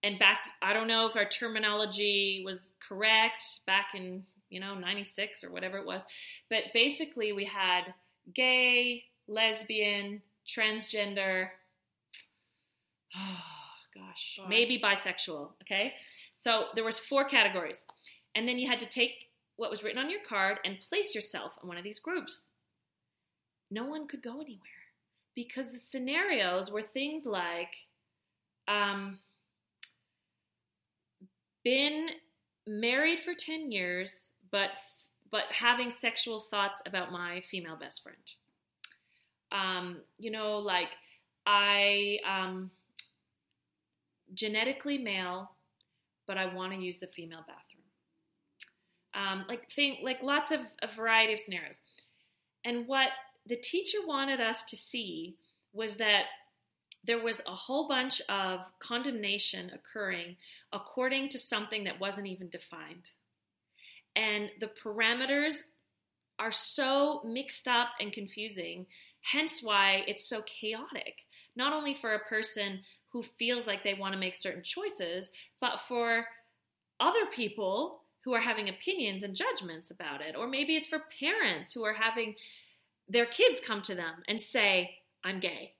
and 0.03 0.19
back, 0.19 0.41
I 0.61 0.73
don't 0.73 0.87
know 0.87 1.07
if 1.07 1.15
our 1.15 1.27
terminology 1.27 2.43
was 2.45 2.73
correct 2.87 3.61
back 3.65 3.89
in, 3.95 4.23
you 4.49 4.59
know, 4.59 4.75
96 4.75 5.43
or 5.43 5.51
whatever 5.51 5.77
it 5.77 5.85
was. 5.85 6.01
But 6.49 6.65
basically, 6.73 7.31
we 7.31 7.45
had 7.45 7.93
gay, 8.33 9.05
lesbian, 9.27 10.21
transgender, 10.45 11.47
gosh, 13.95 14.39
maybe 14.47 14.79
bisexual, 14.79 15.51
okay? 15.61 15.93
So 16.35 16.65
there 16.75 16.83
was 16.83 16.99
four 16.99 17.25
categories. 17.25 17.83
And 18.35 18.47
then 18.47 18.57
you 18.57 18.67
had 18.67 18.79
to 18.79 18.87
take 18.87 19.29
what 19.55 19.69
was 19.69 19.83
written 19.83 20.03
on 20.03 20.09
your 20.09 20.21
card 20.27 20.59
and 20.65 20.79
place 20.79 21.13
yourself 21.13 21.57
in 21.61 21.67
one 21.67 21.77
of 21.77 21.83
these 21.83 21.99
groups. 21.99 22.51
No 23.69 23.85
one 23.85 24.07
could 24.07 24.21
go 24.21 24.41
anywhere 24.41 24.83
because 25.35 25.71
the 25.71 25.77
scenarios 25.77 26.71
were 26.71 26.81
things 26.81 27.25
like 27.25 27.75
um, 28.67 29.19
been 31.63 32.07
married 32.67 33.19
for 33.19 33.33
10 33.33 33.71
years 33.71 34.31
but 34.51 34.71
but 35.31 35.51
having 35.51 35.91
sexual 35.91 36.39
thoughts 36.39 36.81
about 36.85 37.11
my 37.11 37.41
female 37.41 37.75
best 37.75 38.01
friend 38.03 38.17
um, 39.51 39.97
you 40.17 40.31
know 40.31 40.57
like 40.59 40.89
i 41.45 42.19
um, 42.25 42.71
genetically 44.33 44.97
male 44.97 45.51
but 46.27 46.37
i 46.37 46.53
want 46.53 46.73
to 46.73 46.79
use 46.79 46.99
the 46.99 47.07
female 47.07 47.41
bathroom 47.47 47.59
um, 49.15 49.45
like 49.47 49.69
thing 49.69 49.97
like 50.03 50.23
lots 50.23 50.51
of 50.51 50.59
a 50.81 50.87
variety 50.87 51.33
of 51.33 51.39
scenarios 51.39 51.81
and 52.65 52.87
what 52.87 53.09
the 53.45 53.55
teacher 53.55 53.97
wanted 54.05 54.39
us 54.39 54.63
to 54.65 54.75
see 54.75 55.35
was 55.73 55.97
that 55.97 56.25
there 57.03 57.21
was 57.21 57.41
a 57.45 57.51
whole 57.51 57.87
bunch 57.87 58.21
of 58.29 58.61
condemnation 58.79 59.71
occurring 59.73 60.37
according 60.71 61.29
to 61.29 61.39
something 61.39 61.83
that 61.83 61.99
wasn't 61.99 62.27
even 62.27 62.49
defined. 62.49 63.09
And 64.15 64.49
the 64.59 64.69
parameters 64.83 65.63
are 66.39 66.51
so 66.51 67.21
mixed 67.25 67.67
up 67.67 67.89
and 67.99 68.13
confusing, 68.13 68.85
hence 69.21 69.61
why 69.61 70.03
it's 70.07 70.29
so 70.29 70.43
chaotic. 70.43 71.17
Not 71.55 71.73
only 71.73 71.93
for 71.93 72.13
a 72.13 72.19
person 72.19 72.81
who 73.13 73.23
feels 73.23 73.67
like 73.67 73.83
they 73.83 73.93
want 73.93 74.13
to 74.13 74.19
make 74.19 74.35
certain 74.35 74.63
choices, 74.63 75.31
but 75.61 75.79
for 75.79 76.25
other 76.99 77.25
people 77.31 78.01
who 78.23 78.33
are 78.33 78.41
having 78.41 78.69
opinions 78.69 79.23
and 79.23 79.35
judgments 79.35 79.91
about 79.91 80.25
it. 80.25 80.35
Or 80.35 80.47
maybe 80.47 80.75
it's 80.75 80.87
for 80.87 80.99
parents 81.19 81.73
who 81.73 81.83
are 81.83 81.93
having 81.93 82.35
their 83.07 83.25
kids 83.25 83.59
come 83.59 83.81
to 83.83 83.95
them 83.95 84.15
and 84.27 84.39
say, 84.39 84.97
I'm 85.23 85.39
gay. 85.39 85.73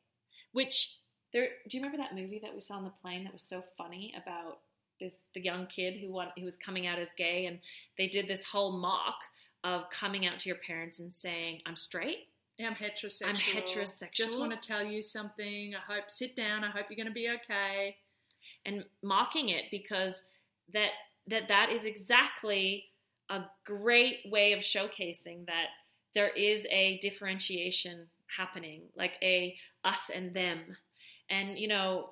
Which 0.51 0.97
there 1.33 1.47
do 1.67 1.77
you 1.77 1.83
remember 1.83 2.03
that 2.03 2.15
movie 2.15 2.39
that 2.43 2.53
we 2.53 2.59
saw 2.59 2.75
on 2.75 2.83
the 2.83 2.91
plane 3.01 3.23
that 3.23 3.33
was 3.33 3.41
so 3.41 3.63
funny 3.77 4.13
about 4.21 4.59
this 4.99 5.15
the 5.33 5.41
young 5.41 5.65
kid 5.65 5.97
who 5.97 6.11
want, 6.11 6.29
who 6.37 6.45
was 6.45 6.57
coming 6.57 6.85
out 6.85 6.99
as 6.99 7.09
gay 7.17 7.47
and 7.47 7.59
they 7.97 8.07
did 8.07 8.27
this 8.27 8.43
whole 8.43 8.77
mock 8.77 9.15
of 9.63 9.89
coming 9.89 10.27
out 10.27 10.37
to 10.39 10.49
your 10.49 10.57
parents 10.57 10.99
and 10.99 11.11
saying, 11.11 11.61
I'm 11.65 11.75
straight. 11.75 12.27
I'm 12.59 12.75
heterosexual. 12.75 13.27
I'm 13.27 13.35
heterosexual. 13.35 14.11
Just 14.11 14.39
want 14.39 14.51
to 14.51 14.67
tell 14.67 14.83
you 14.83 15.01
something. 15.01 15.73
I 15.75 15.93
hope 15.93 16.05
sit 16.09 16.35
down. 16.35 16.63
I 16.63 16.69
hope 16.69 16.85
you're 16.89 16.97
going 16.97 17.07
to 17.07 17.13
be 17.13 17.29
okay. 17.29 17.97
and 18.65 18.83
mocking 19.01 19.49
it 19.49 19.65
because 19.71 20.23
that 20.73 20.91
that 21.27 21.47
that 21.47 21.69
is 21.69 21.85
exactly 21.85 22.85
a 23.29 23.41
great 23.63 24.17
way 24.29 24.53
of 24.53 24.59
showcasing 24.59 25.45
that 25.45 25.67
there 26.13 26.29
is 26.29 26.67
a 26.69 26.97
differentiation 26.99 28.07
happening 28.37 28.81
like 28.95 29.13
a 29.21 29.55
us 29.85 30.11
and 30.13 30.33
them 30.33 30.59
and 31.29 31.57
you 31.57 31.67
know 31.67 32.09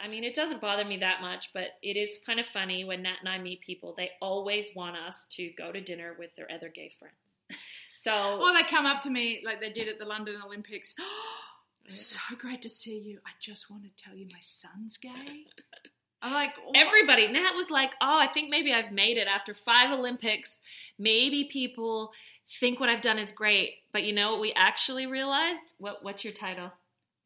I 0.00 0.08
mean, 0.08 0.24
it 0.24 0.34
doesn't 0.34 0.60
bother 0.60 0.84
me 0.84 0.96
that 0.98 1.20
much, 1.20 1.52
but 1.52 1.78
it 1.82 1.96
is 1.96 2.18
kind 2.26 2.40
of 2.40 2.46
funny 2.46 2.84
when 2.84 3.02
Nat 3.02 3.18
and 3.20 3.28
I 3.28 3.38
meet 3.38 3.60
people. 3.60 3.94
They 3.96 4.10
always 4.20 4.70
want 4.74 4.96
us 4.96 5.24
to 5.30 5.50
go 5.56 5.70
to 5.70 5.80
dinner 5.80 6.16
with 6.18 6.34
their 6.34 6.50
other 6.50 6.68
gay 6.68 6.88
friends. 6.98 7.14
So, 7.92 8.38
Or 8.40 8.52
they 8.52 8.62
come 8.64 8.86
up 8.86 9.00
to 9.02 9.10
me 9.10 9.42
like 9.46 9.60
they 9.60 9.70
did 9.70 9.88
at 9.88 9.98
the 9.98 10.04
London 10.04 10.36
Olympics. 10.44 10.94
so 11.86 12.20
great 12.38 12.62
to 12.62 12.68
see 12.68 12.98
you. 12.98 13.18
I 13.26 13.30
just 13.40 13.70
want 13.70 13.84
to 13.84 13.90
tell 13.96 14.14
you 14.14 14.26
my 14.32 14.38
son's 14.40 14.96
gay. 14.96 15.46
I'm 16.22 16.32
like, 16.32 16.52
everybody, 16.74 17.28
Nat 17.28 17.52
was 17.54 17.70
like, 17.70 17.92
"Oh, 18.00 18.18
I 18.18 18.26
think 18.26 18.48
maybe 18.50 18.72
I've 18.72 18.90
made 18.92 19.18
it 19.18 19.28
after 19.28 19.52
five 19.52 19.90
Olympics. 19.90 20.58
Maybe 20.98 21.44
people 21.44 22.12
think 22.60 22.80
what 22.80 22.88
I've 22.88 23.02
done 23.02 23.18
is 23.18 23.30
great, 23.30 23.74
but 23.92 24.04
you 24.04 24.14
know 24.14 24.32
what? 24.32 24.40
We 24.40 24.52
actually 24.56 25.06
realized 25.06 25.74
what? 25.78 26.02
What's 26.02 26.24
your 26.24 26.32
title? 26.32 26.72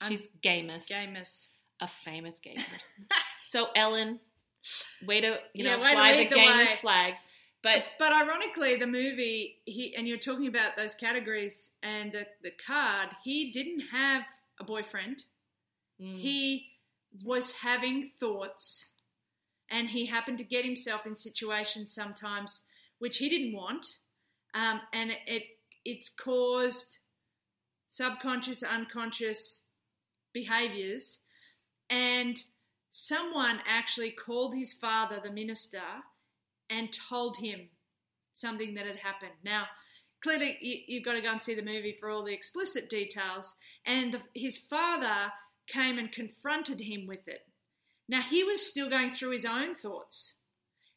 I'm 0.01 0.11
She's 0.11 0.29
gamous, 0.43 0.89
Gamus. 0.89 1.51
a 1.81 1.87
famous 1.89 2.41
gay 2.41 2.55
person. 2.57 3.07
so 3.45 3.69
Ellen, 3.77 4.19
way 5.07 5.21
to 5.21 5.39
you 5.55 5.65
know 5.65 5.71
Yeah, 5.71 5.77
to 5.77 5.93
fly 5.93 6.17
the 6.25 6.29
the 6.31 6.37
way. 6.37 6.65
flag. 6.81 7.15
But 7.63 7.89
But 7.99 8.13
ironically, 8.13 8.77
the 8.77 8.87
movie 8.87 9.59
he 9.65 9.95
and 9.97 10.07
you're 10.07 10.19
talking 10.19 10.47
about 10.47 10.77
those 10.77 10.95
categories 10.95 11.71
and 11.83 12.13
the, 12.13 12.27
the 12.43 12.53
card. 12.65 13.09
He 13.25 13.51
didn't 13.53 13.83
have 13.93 14.23
a 14.61 14.65
boyfriend. 14.65 15.25
mm, 16.01 16.21
He 16.21 16.71
was 17.25 17.53
having 17.53 18.11
thoughts, 18.21 18.93
and 19.71 19.89
he 19.89 20.07
happened 20.07 20.39
to 20.39 20.45
get 20.45 20.65
himself 20.65 21.07
in 21.07 21.17
situations 21.17 21.95
sometimes 21.95 22.63
which 22.99 23.19
he 23.19 23.29
didn't 23.29 23.55
want, 23.55 23.87
um, 24.55 24.81
and 24.93 25.13
it 25.27 25.43
it's 25.85 26.09
caused 26.11 26.99
subconscious, 27.89 28.63
unconscious 28.63 29.63
behaviors, 30.33 31.21
and 31.91 32.37
someone 32.91 33.61
actually 33.67 34.11
called 34.11 34.55
his 34.55 34.73
father, 34.73 35.21
the 35.23 35.31
minister, 35.31 35.83
and 36.71 36.93
told 37.09 37.37
him 37.37 37.69
something 38.35 38.75
that 38.75 38.87
had 38.87 38.97
happened. 38.97 39.33
Now, 39.45 39.65
clearly, 40.23 40.57
you, 40.61 40.79
you've 40.87 41.05
got 41.05 41.15
to 41.15 41.21
go 41.21 41.33
and 41.33 41.43
see 41.43 41.55
the 41.55 41.63
movie 41.63 41.97
for 41.99 42.11
all 42.11 42.25
the 42.25 42.33
explicit 42.33 42.89
details. 42.89 43.55
And 43.87 44.15
the, 44.15 44.21
his 44.35 44.59
father 44.59 45.33
came 45.67 45.99
and 45.99 46.11
confronted 46.11 46.81
him 46.81 47.07
with 47.07 47.27
it. 47.29 47.41
Now, 48.09 48.23
he 48.23 48.45
was 48.45 48.65
still 48.65 48.89
going 48.89 49.11
through 49.11 49.33
his 49.33 49.45
own 49.45 49.75
thoughts. 49.75 50.35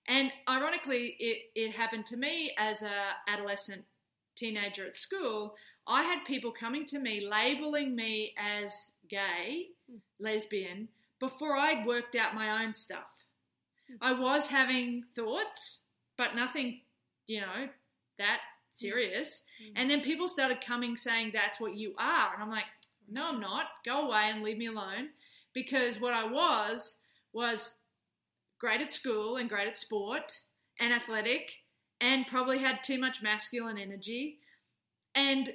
And 0.08 0.32
ironically, 0.50 1.16
it, 1.20 1.38
it 1.56 1.76
happened 1.76 2.06
to 2.08 2.18
me 2.18 2.54
as 2.58 2.82
a 2.82 3.12
adolescent 3.28 3.84
teenager 4.36 4.86
at 4.88 4.98
school. 4.98 5.56
I 5.88 6.04
had 6.04 6.26
people 6.26 6.52
coming 6.52 6.86
to 6.88 7.00
me 7.00 7.28
labeling 7.28 7.96
me 7.96 8.34
as 8.38 8.92
gay, 9.10 9.68
hmm. 9.90 9.98
lesbian, 10.20 10.88
before 11.20 11.56
I'd 11.56 11.86
worked 11.86 12.16
out 12.16 12.34
my 12.34 12.64
own 12.64 12.74
stuff. 12.74 13.21
I 14.00 14.14
was 14.14 14.48
having 14.48 15.04
thoughts, 15.16 15.82
but 16.18 16.36
nothing, 16.36 16.82
you 17.28 17.42
know, 17.42 17.68
that 18.18 18.40
serious. 18.72 19.44
Mm-hmm. 19.62 19.74
And 19.78 19.90
then 19.90 20.02
people 20.02 20.28
started 20.28 20.62
coming 20.66 20.96
saying, 20.96 21.32
that's 21.34 21.60
what 21.60 21.76
you 21.76 21.94
are. 21.98 22.34
And 22.34 22.44
I'm 22.44 22.50
like, 22.50 22.66
no, 23.10 23.28
I'm 23.28 23.40
not. 23.40 23.66
Go 23.86 24.08
away 24.08 24.30
and 24.30 24.44
leave 24.44 24.58
me 24.58 24.68
alone. 24.68 25.10
Because 25.54 26.00
what 26.00 26.14
I 26.14 26.26
was, 26.26 26.96
was 27.34 27.74
great 28.60 28.82
at 28.82 28.94
school 28.94 29.38
and 29.38 29.50
great 29.50 29.68
at 29.68 29.78
sport 29.78 30.40
and 30.80 30.94
athletic 30.94 31.52
and 32.00 32.28
probably 32.28 32.60
had 32.60 32.84
too 32.84 33.00
much 33.00 33.22
masculine 33.22 33.78
energy. 33.78 34.40
And 35.14 35.54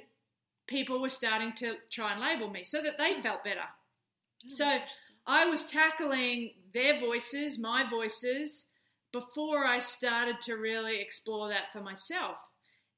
people 0.67 1.01
were 1.01 1.09
starting 1.09 1.53
to 1.53 1.75
try 1.89 2.11
and 2.11 2.21
label 2.21 2.49
me 2.49 2.63
so 2.63 2.81
that 2.81 2.97
they 2.97 3.19
felt 3.21 3.43
better. 3.43 3.61
Oh, 3.61 4.49
so 4.49 4.77
I 5.25 5.45
was 5.45 5.63
tackling 5.63 6.51
their 6.73 6.99
voices, 6.99 7.59
my 7.59 7.85
voices, 7.89 8.65
before 9.11 9.65
I 9.65 9.79
started 9.79 10.41
to 10.41 10.55
really 10.55 10.99
explore 10.99 11.49
that 11.49 11.71
for 11.71 11.81
myself. 11.81 12.37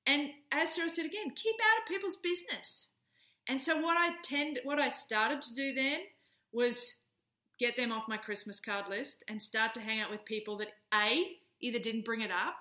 And 0.06 0.30
as 0.52 0.74
Sarah 0.74 0.89
said 0.89 1.06
again, 1.06 1.32
keep 1.36 1.56
out 1.56 1.82
of 1.82 1.88
people's 1.88 2.17
business. 2.17 2.89
And 3.48 3.60
so 3.60 3.80
what 3.80 3.98
I 3.98 4.12
tend, 4.24 4.60
what 4.63 4.80
I 4.80 4.89
started 4.89 5.41
to 5.41 5.56
do 5.56 5.74
then 5.74 6.00
was 6.52 6.96
get 7.60 7.76
them 7.76 7.91
off 7.91 8.08
my 8.08 8.17
Christmas 8.17 8.60
card 8.60 8.88
list 8.88 9.24
and 9.28 9.41
start 9.41 9.74
to 9.74 9.82
hang 9.82 10.00
out 10.00 10.10
with 10.10 10.26
people 10.26 10.58
that 10.58 10.70
a 10.94 11.38
either 11.62 11.80
didn't 11.80 12.06
bring 12.06 12.22
it 12.22 12.32
up 12.32 12.60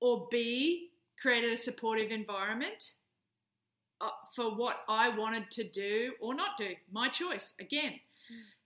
or 0.00 0.28
b 0.30 0.90
created 1.20 1.52
a 1.52 1.56
supportive 1.56 2.10
environment 2.10 2.92
uh, 4.00 4.10
for 4.34 4.54
what 4.54 4.80
I 4.88 5.08
wanted 5.08 5.50
to 5.52 5.68
do 5.68 6.12
or 6.20 6.34
not 6.34 6.56
do. 6.58 6.74
My 6.92 7.08
choice 7.08 7.54
again. 7.58 7.94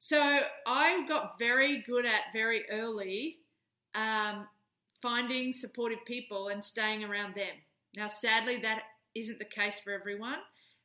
So 0.02 0.40
I 0.66 1.06
got 1.06 1.38
very 1.38 1.82
good 1.82 2.06
at 2.06 2.32
very 2.32 2.64
early 2.70 3.36
um, 3.94 4.48
finding 5.02 5.52
supportive 5.52 6.02
people 6.06 6.48
and 6.48 6.64
staying 6.64 7.04
around 7.04 7.34
them. 7.34 7.52
Now, 7.94 8.06
sadly, 8.06 8.56
that 8.62 8.84
isn't 9.14 9.38
the 9.38 9.44
case 9.44 9.78
for 9.78 9.92
everyone. 9.92 10.38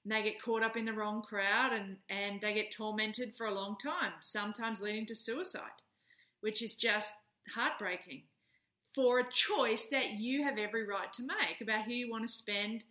And 0.03 0.11
they 0.11 0.21
get 0.21 0.41
caught 0.41 0.63
up 0.63 0.75
in 0.75 0.83
the 0.83 0.91
wrong 0.91 1.21
crowd 1.21 1.71
and, 1.71 1.95
and 2.09 2.41
they 2.41 2.53
get 2.53 2.71
tormented 2.71 3.33
for 3.33 3.47
a 3.47 3.55
long 3.55 3.77
time, 3.81 4.11
sometimes 4.19 4.81
leading 4.81 5.05
to 5.05 5.15
suicide, 5.15 5.79
which 6.41 6.61
is 6.61 6.75
just 6.75 7.15
heartbreaking 7.55 8.23
for 8.93 9.19
a 9.19 9.31
choice 9.31 9.87
that 9.91 10.11
you 10.19 10.43
have 10.43 10.57
every 10.57 10.85
right 10.85 11.13
to 11.13 11.23
make 11.23 11.61
about 11.61 11.85
who 11.85 11.93
you 11.93 12.11
want 12.11 12.27
to 12.27 12.33
spend 12.33 12.83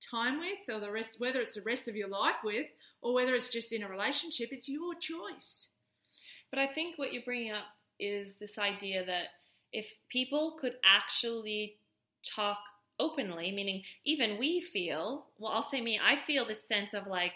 time 0.00 0.38
with 0.38 0.74
or 0.74 0.80
the 0.80 0.90
rest 0.90 1.16
whether 1.18 1.40
it's 1.40 1.54
the 1.54 1.62
rest 1.62 1.88
of 1.88 1.96
your 1.96 2.08
life 2.08 2.42
with 2.44 2.66
or 3.02 3.14
whether 3.14 3.34
it's 3.34 3.48
just 3.48 3.72
in 3.72 3.82
a 3.82 3.88
relationship 3.88 4.48
it's 4.52 4.68
your 4.68 4.94
choice 4.94 5.68
But 6.50 6.58
I 6.58 6.66
think 6.66 6.98
what 6.98 7.12
you're 7.12 7.22
bringing 7.22 7.52
up 7.52 7.64
is 7.98 8.34
this 8.40 8.58
idea 8.58 9.04
that 9.06 9.28
if 9.72 9.96
people 10.08 10.56
could 10.60 10.74
actually 10.84 11.76
talk 12.24 12.58
openly, 12.98 13.52
meaning 13.52 13.82
even 14.04 14.38
we 14.38 14.60
feel, 14.60 15.26
well, 15.38 15.52
I'll 15.52 15.62
say 15.62 15.80
me, 15.80 16.00
I 16.02 16.16
feel 16.16 16.44
this 16.46 16.66
sense 16.66 16.94
of 16.94 17.06
like, 17.06 17.32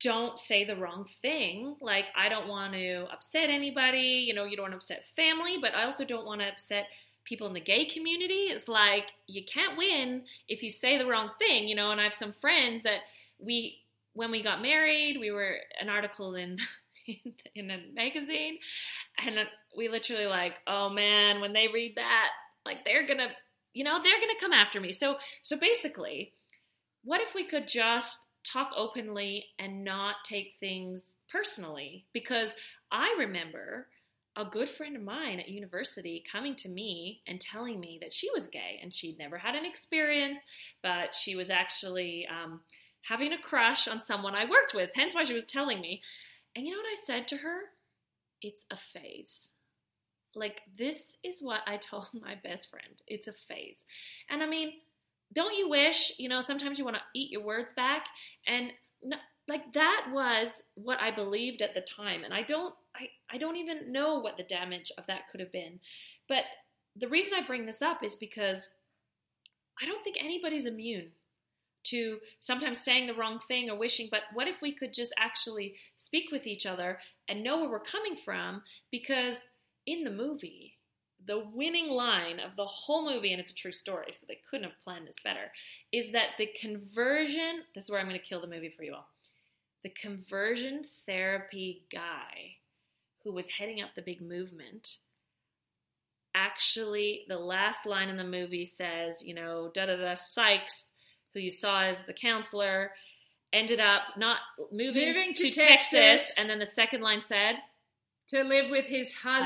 don't 0.00 0.38
say 0.38 0.64
the 0.64 0.76
wrong 0.76 1.06
thing. 1.20 1.76
Like, 1.80 2.06
I 2.16 2.28
don't 2.28 2.48
want 2.48 2.72
to 2.74 3.06
upset 3.12 3.50
anybody. 3.50 4.24
You 4.26 4.34
know, 4.34 4.44
you 4.44 4.56
don't 4.56 4.64
want 4.64 4.72
to 4.72 4.78
upset 4.78 5.04
family, 5.16 5.58
but 5.60 5.74
I 5.74 5.84
also 5.84 6.04
don't 6.04 6.24
want 6.26 6.40
to 6.40 6.48
upset 6.48 6.86
people 7.24 7.46
in 7.46 7.52
the 7.52 7.60
gay 7.60 7.84
community. 7.84 8.48
It's 8.48 8.68
like, 8.68 9.12
you 9.26 9.44
can't 9.44 9.76
win 9.76 10.22
if 10.48 10.62
you 10.62 10.70
say 10.70 10.98
the 10.98 11.06
wrong 11.06 11.30
thing, 11.38 11.68
you 11.68 11.74
know. 11.74 11.90
And 11.90 12.00
I 12.00 12.04
have 12.04 12.14
some 12.14 12.32
friends 12.32 12.82
that 12.84 13.00
we, 13.38 13.78
when 14.12 14.30
we 14.30 14.42
got 14.42 14.62
married, 14.62 15.18
we 15.20 15.30
were 15.30 15.56
an 15.80 15.88
article 15.88 16.34
in 16.34 16.58
in 17.54 17.70
a 17.70 17.78
magazine 17.94 18.58
and 19.24 19.36
we 19.76 19.88
literally 19.88 20.26
like 20.26 20.58
oh 20.66 20.88
man 20.88 21.40
when 21.40 21.52
they 21.52 21.68
read 21.68 21.94
that 21.96 22.28
like 22.64 22.84
they're 22.84 23.06
gonna 23.06 23.28
you 23.72 23.84
know 23.84 24.00
they're 24.02 24.20
gonna 24.20 24.32
come 24.40 24.52
after 24.52 24.80
me 24.80 24.92
so 24.92 25.16
so 25.42 25.56
basically 25.56 26.32
what 27.02 27.20
if 27.20 27.34
we 27.34 27.44
could 27.44 27.66
just 27.66 28.26
talk 28.44 28.70
openly 28.76 29.46
and 29.58 29.84
not 29.84 30.16
take 30.24 30.54
things 30.60 31.16
personally 31.30 32.06
because 32.12 32.54
i 32.90 33.14
remember 33.18 33.86
a 34.36 34.44
good 34.44 34.68
friend 34.68 34.96
of 34.96 35.02
mine 35.02 35.40
at 35.40 35.48
university 35.48 36.22
coming 36.30 36.54
to 36.54 36.68
me 36.68 37.20
and 37.26 37.40
telling 37.40 37.80
me 37.80 37.98
that 38.00 38.12
she 38.12 38.30
was 38.32 38.46
gay 38.46 38.78
and 38.80 38.94
she'd 38.94 39.18
never 39.18 39.38
had 39.38 39.54
an 39.54 39.64
experience 39.66 40.40
but 40.82 41.14
she 41.14 41.34
was 41.34 41.50
actually 41.50 42.26
um, 42.28 42.60
having 43.02 43.32
a 43.32 43.38
crush 43.38 43.88
on 43.88 44.00
someone 44.00 44.34
i 44.34 44.44
worked 44.44 44.72
with 44.74 44.90
hence 44.94 45.14
why 45.14 45.24
she 45.24 45.34
was 45.34 45.44
telling 45.44 45.80
me 45.80 46.00
and 46.54 46.66
you 46.66 46.72
know 46.72 46.78
what 46.78 46.92
I 46.92 47.00
said 47.02 47.28
to 47.28 47.36
her? 47.38 47.60
It's 48.42 48.66
a 48.70 48.76
phase. 48.76 49.50
Like, 50.34 50.62
this 50.76 51.16
is 51.24 51.40
what 51.40 51.60
I 51.66 51.76
told 51.76 52.08
my 52.14 52.34
best 52.42 52.70
friend. 52.70 52.94
It's 53.06 53.28
a 53.28 53.32
phase. 53.32 53.84
And 54.28 54.42
I 54.42 54.46
mean, 54.46 54.72
don't 55.32 55.56
you 55.56 55.68
wish, 55.68 56.12
you 56.18 56.28
know, 56.28 56.40
sometimes 56.40 56.78
you 56.78 56.84
want 56.84 56.96
to 56.96 57.02
eat 57.14 57.30
your 57.30 57.44
words 57.44 57.72
back? 57.72 58.06
And 58.46 58.72
no, 59.02 59.16
like 59.46 59.72
that 59.74 60.08
was 60.12 60.62
what 60.74 61.00
I 61.00 61.10
believed 61.10 61.62
at 61.62 61.74
the 61.74 61.80
time. 61.80 62.24
And 62.24 62.34
I 62.34 62.42
don't, 62.42 62.74
I, 63.32 63.38
don't 63.38 63.56
even 63.56 63.92
know 63.92 64.18
what 64.18 64.36
the 64.36 64.42
damage 64.42 64.92
of 64.98 65.06
that 65.06 65.28
could 65.30 65.40
have 65.40 65.52
been. 65.52 65.80
But 66.28 66.44
the 66.96 67.08
reason 67.08 67.32
I 67.34 67.46
bring 67.46 67.66
this 67.66 67.82
up 67.82 68.02
is 68.02 68.16
because 68.16 68.68
I 69.80 69.86
don't 69.86 70.02
think 70.04 70.16
anybody's 70.20 70.66
immune 70.66 71.10
to 71.82 72.18
sometimes 72.40 72.78
saying 72.78 73.06
the 73.06 73.14
wrong 73.14 73.38
thing 73.48 73.70
or 73.70 73.78
wishing, 73.78 74.08
but 74.10 74.22
what 74.34 74.48
if 74.48 74.60
we 74.60 74.72
could 74.72 74.92
just 74.92 75.12
actually 75.18 75.74
speak 75.96 76.30
with 76.30 76.46
each 76.46 76.66
other 76.66 76.98
and 77.28 77.42
know 77.42 77.60
where 77.60 77.70
we're 77.70 77.80
coming 77.80 78.16
from? 78.16 78.62
Because 78.90 79.48
in 79.86 80.04
the 80.04 80.10
movie, 80.10 80.74
the 81.26 81.44
winning 81.52 81.90
line 81.90 82.40
of 82.40 82.56
the 82.56 82.66
whole 82.66 83.08
movie, 83.08 83.32
and 83.32 83.40
it's 83.40 83.52
a 83.52 83.54
true 83.54 83.72
story, 83.72 84.12
so 84.12 84.26
they 84.28 84.40
couldn't 84.48 84.68
have 84.68 84.80
planned 84.82 85.06
this 85.06 85.16
better, 85.22 85.50
is 85.92 86.12
that 86.12 86.30
the 86.38 86.48
conversion 86.58 87.62
this 87.74 87.84
is 87.84 87.90
where 87.90 88.00
I'm 88.00 88.08
going 88.08 88.18
to 88.18 88.24
kill 88.26 88.40
the 88.40 88.46
movie 88.46 88.72
for 88.74 88.84
you 88.84 88.94
all. 88.94 89.08
The 89.82 89.90
conversion 89.90 90.84
therapy 91.06 91.84
guy 91.90 92.56
who 93.24 93.32
was 93.32 93.48
heading 93.50 93.80
up 93.82 93.90
the 93.94 94.02
big 94.02 94.20
movement 94.20 94.96
actually, 96.34 97.24
the 97.28 97.36
last 97.38 97.86
line 97.86 98.08
in 98.08 98.16
the 98.16 98.24
movie 98.24 98.64
says, 98.64 99.22
you 99.24 99.34
know, 99.34 99.70
da 99.74 99.86
da 99.86 99.96
da, 99.96 100.14
Sykes 100.14 100.92
who 101.34 101.40
you 101.40 101.50
saw 101.50 101.82
as 101.82 102.02
the 102.04 102.12
counselor, 102.12 102.92
ended 103.52 103.80
up 103.80 104.02
not 104.16 104.38
moving, 104.72 105.06
Moving 105.08 105.34
to 105.34 105.50
Texas. 105.50 105.90
Texas. 105.90 106.38
And 106.38 106.48
then 106.48 106.58
the 106.58 106.66
second 106.66 107.02
line 107.02 107.20
said, 107.20 107.56
to 108.28 108.42
live 108.44 108.70
with 108.70 108.84
his 108.86 109.12
husband. 109.12 109.42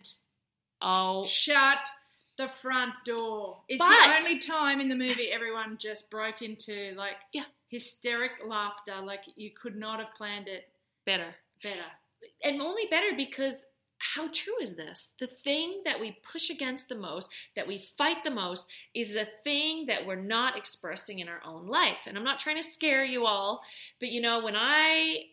Husband. 0.00 0.08
Oh, 0.82 1.24
Shut 1.26 1.78
the 2.36 2.48
front 2.48 2.92
door. 3.04 3.62
It's 3.68 3.78
But- 3.78 3.88
the 3.88 4.18
only 4.18 4.38
time 4.38 4.80
in 4.80 4.88
the 4.88 4.94
movie 4.94 5.30
everyone 5.30 5.76
just 5.78 6.10
broke 6.10 6.42
into 6.42 6.94
like 6.96 7.16
Yeah. 7.32 7.44
hysteric 7.68 8.44
laughter, 8.46 9.00
like 9.00 9.24
you 9.36 9.50
could 9.50 9.76
not 9.76 10.00
have 10.00 10.14
planned 10.14 10.48
it 10.48 10.70
better. 11.06 11.34
better. 11.62 11.84
And 12.42 12.60
only 12.60 12.84
better 12.90 13.16
because 13.16 13.64
how 14.00 14.28
true 14.32 14.54
is 14.62 14.76
this? 14.76 15.14
The 15.20 15.26
thing 15.26 15.82
that 15.84 16.00
we 16.00 16.18
push 16.22 16.48
against 16.48 16.88
the 16.88 16.94
most, 16.94 17.30
that 17.54 17.68
we 17.68 17.78
fight 17.98 18.24
the 18.24 18.30
most, 18.30 18.66
is 18.94 19.12
the 19.12 19.28
thing 19.44 19.86
that 19.86 20.06
we're 20.06 20.16
not 20.16 20.56
expressing 20.56 21.18
in 21.18 21.28
our 21.28 21.42
own 21.44 21.66
life. 21.66 22.00
And 22.06 22.16
I'm 22.16 22.24
not 22.24 22.38
trying 22.38 22.60
to 22.60 22.66
scare 22.66 23.04
you 23.04 23.26
all, 23.26 23.60
but 23.98 24.08
you 24.08 24.22
know, 24.22 24.42
when 24.42 24.56
I 24.56 25.24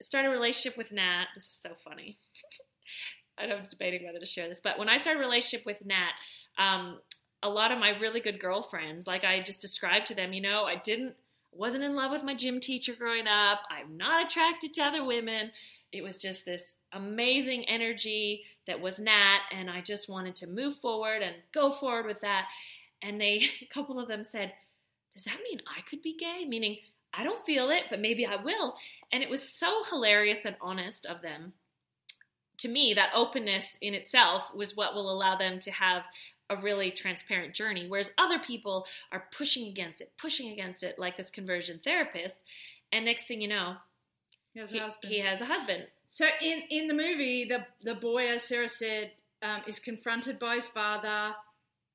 started 0.00 0.28
a 0.28 0.32
relationship 0.32 0.76
with 0.76 0.90
Nat, 0.90 1.26
this 1.34 1.44
is 1.44 1.54
so 1.54 1.70
funny. 1.82 2.18
I 3.38 3.54
was 3.54 3.68
debating 3.68 4.04
whether 4.04 4.18
to 4.18 4.26
share 4.26 4.48
this, 4.48 4.60
but 4.60 4.78
when 4.78 4.88
I 4.88 4.98
started 4.98 5.20
a 5.20 5.24
relationship 5.24 5.64
with 5.64 5.84
Nat, 5.86 6.12
um, 6.58 6.98
a 7.42 7.48
lot 7.48 7.72
of 7.72 7.78
my 7.78 7.98
really 7.98 8.20
good 8.20 8.40
girlfriends, 8.40 9.06
like 9.06 9.24
I 9.24 9.40
just 9.40 9.60
described 9.60 10.06
to 10.06 10.14
them, 10.14 10.32
you 10.32 10.42
know, 10.42 10.64
I 10.64 10.76
didn't 10.76 11.16
wasn't 11.52 11.84
in 11.84 11.94
love 11.94 12.10
with 12.10 12.24
my 12.24 12.34
gym 12.34 12.60
teacher 12.60 12.94
growing 12.94 13.26
up. 13.26 13.60
I'm 13.70 13.96
not 13.96 14.26
attracted 14.26 14.74
to 14.74 14.82
other 14.82 15.04
women. 15.04 15.50
It 15.92 16.02
was 16.02 16.18
just 16.18 16.46
this 16.46 16.76
amazing 16.92 17.64
energy 17.68 18.44
that 18.66 18.80
was 18.80 18.98
Nat, 18.98 19.40
and 19.50 19.70
I 19.70 19.82
just 19.82 20.08
wanted 20.08 20.34
to 20.36 20.46
move 20.46 20.76
forward 20.76 21.22
and 21.22 21.36
go 21.52 21.70
forward 21.70 22.06
with 22.06 22.20
that. 22.22 22.46
And 23.02 23.20
they, 23.20 23.44
a 23.62 23.66
couple 23.66 24.00
of 24.00 24.08
them 24.08 24.24
said, 24.24 24.52
Does 25.14 25.24
that 25.24 25.38
mean 25.44 25.60
I 25.66 25.82
could 25.82 26.02
be 26.02 26.16
gay? 26.16 26.46
Meaning, 26.48 26.78
I 27.14 27.24
don't 27.24 27.44
feel 27.44 27.68
it, 27.70 27.84
but 27.90 28.00
maybe 28.00 28.24
I 28.24 28.36
will. 28.36 28.74
And 29.12 29.22
it 29.22 29.28
was 29.28 29.58
so 29.58 29.84
hilarious 29.90 30.46
and 30.46 30.56
honest 30.62 31.04
of 31.04 31.20
them. 31.20 31.52
To 32.62 32.68
me, 32.68 32.94
that 32.94 33.10
openness 33.12 33.76
in 33.80 33.92
itself 33.92 34.54
was 34.54 34.76
what 34.76 34.94
will 34.94 35.10
allow 35.10 35.36
them 35.36 35.58
to 35.60 35.72
have 35.72 36.06
a 36.48 36.56
really 36.56 36.92
transparent 36.92 37.54
journey. 37.54 37.86
Whereas 37.88 38.12
other 38.18 38.38
people 38.38 38.86
are 39.10 39.24
pushing 39.36 39.66
against 39.66 40.00
it, 40.00 40.12
pushing 40.16 40.52
against 40.52 40.84
it, 40.84 40.96
like 40.96 41.16
this 41.16 41.28
conversion 41.28 41.80
therapist. 41.82 42.40
And 42.92 43.04
next 43.04 43.26
thing 43.26 43.40
you 43.40 43.48
know, 43.48 43.78
He 44.54 44.60
has 44.60 44.70
a 44.70 44.74
he, 44.74 44.78
husband. 44.78 45.12
he 45.12 45.18
has 45.18 45.40
a 45.40 45.46
husband. 45.46 45.86
So 46.10 46.26
in 46.40 46.62
in 46.70 46.86
the 46.86 46.94
movie, 46.94 47.46
the 47.46 47.66
the 47.82 47.96
boy, 47.96 48.28
as 48.28 48.44
Sarah 48.44 48.68
said, 48.68 49.10
um, 49.42 49.62
is 49.66 49.80
confronted 49.80 50.38
by 50.38 50.54
his 50.54 50.68
father, 50.68 51.34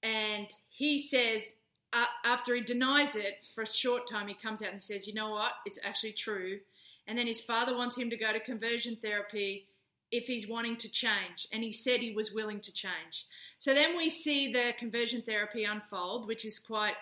and 0.03 0.47
he 0.67 0.99
says 0.99 1.53
uh, 1.93 2.07
after 2.25 2.53
he 2.55 2.59
denies 2.61 3.15
it 3.15 3.47
for 3.55 3.61
a 3.61 3.67
short 3.67 4.05
time, 4.05 4.27
he 4.27 4.33
comes 4.33 4.61
out 4.61 4.71
and 4.71 4.81
says, 4.81 5.07
"You 5.07 5.13
know 5.13 5.29
what? 5.29 5.53
It's 5.65 5.79
actually 5.81 6.11
true." 6.11 6.59
And 7.07 7.17
then 7.17 7.25
his 7.25 7.39
father 7.39 7.77
wants 7.77 7.95
him 7.95 8.09
to 8.09 8.17
go 8.17 8.33
to 8.33 8.39
conversion 8.41 8.97
therapy 9.01 9.69
if 10.11 10.25
he's 10.25 10.47
wanting 10.47 10.77
to 10.77 10.89
change, 10.89 11.47
and 11.51 11.63
he 11.63 11.71
said 11.71 11.99
he 11.99 12.13
was 12.13 12.31
willing 12.31 12.61
to 12.61 12.71
change. 12.71 13.25
So 13.59 13.73
then 13.73 13.97
we 13.97 14.09
see 14.09 14.51
the 14.51 14.71
conversion 14.79 15.21
therapy 15.21 15.65
unfold, 15.65 16.27
which 16.27 16.45
is 16.45 16.59
quite, 16.59 16.95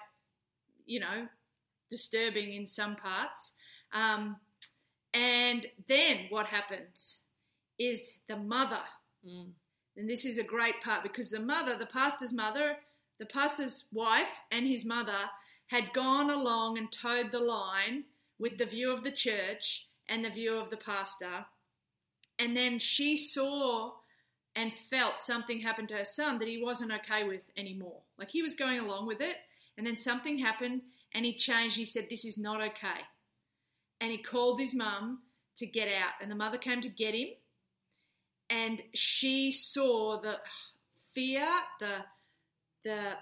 you 0.85 0.99
know, 0.99 1.27
disturbing 1.89 2.53
in 2.53 2.65
some 2.65 2.95
parts. 2.95 3.53
Um, 3.93 4.37
and 5.13 5.65
then 5.87 6.25
what 6.29 6.47
happens 6.47 7.21
is 7.77 8.03
the 8.27 8.37
mother, 8.37 8.81
Mm. 9.25 9.53
and 9.97 10.09
this 10.09 10.23
is 10.23 10.37
a 10.37 10.43
great 10.43 10.81
part 10.81 11.01
because 11.01 11.29
the 11.29 11.39
mother, 11.39 11.75
the 11.75 11.85
pastor's 11.85 12.33
mother, 12.33 12.77
the 13.17 13.25
pastor's 13.25 13.85
wife, 13.91 14.39
and 14.51 14.67
his 14.67 14.85
mother 14.85 15.29
had 15.67 15.93
gone 15.93 16.29
along 16.29 16.77
and 16.77 16.91
toed 16.91 17.31
the 17.31 17.39
line 17.39 18.05
with 18.37 18.57
the 18.57 18.65
view 18.65 18.91
of 18.91 19.03
the 19.03 19.11
church 19.11 19.87
and 20.07 20.23
the 20.23 20.29
view 20.29 20.55
of 20.55 20.69
the 20.69 20.77
pastor. 20.77 21.45
And 22.39 22.55
then 22.55 22.79
she 22.79 23.17
saw 23.17 23.93
and 24.55 24.73
felt 24.73 25.19
something 25.19 25.59
happen 25.59 25.87
to 25.87 25.95
her 25.95 26.05
son 26.05 26.39
that 26.39 26.47
he 26.47 26.61
wasn't 26.61 26.91
okay 26.91 27.23
with 27.23 27.41
anymore. 27.57 27.99
Like 28.17 28.29
he 28.29 28.41
was 28.41 28.55
going 28.55 28.79
along 28.79 29.07
with 29.07 29.21
it, 29.21 29.35
and 29.77 29.85
then 29.85 29.97
something 29.97 30.37
happened 30.37 30.81
and 31.13 31.25
he 31.25 31.33
changed. 31.33 31.75
He 31.75 31.85
said, 31.85 32.07
This 32.09 32.25
is 32.25 32.37
not 32.37 32.61
okay. 32.61 33.01
And 34.01 34.11
he 34.11 34.17
called 34.17 34.59
his 34.59 34.73
mum 34.73 35.19
to 35.57 35.65
get 35.65 35.87
out, 35.87 36.13
and 36.21 36.29
the 36.29 36.35
mother 36.35 36.57
came 36.57 36.81
to 36.81 36.89
get 36.89 37.15
him. 37.15 37.29
And 38.49 38.81
she 38.93 39.51
saw 39.51 40.19
the 40.21 40.35
fear, 41.13 41.47
the 41.79 41.97
the 42.83 43.13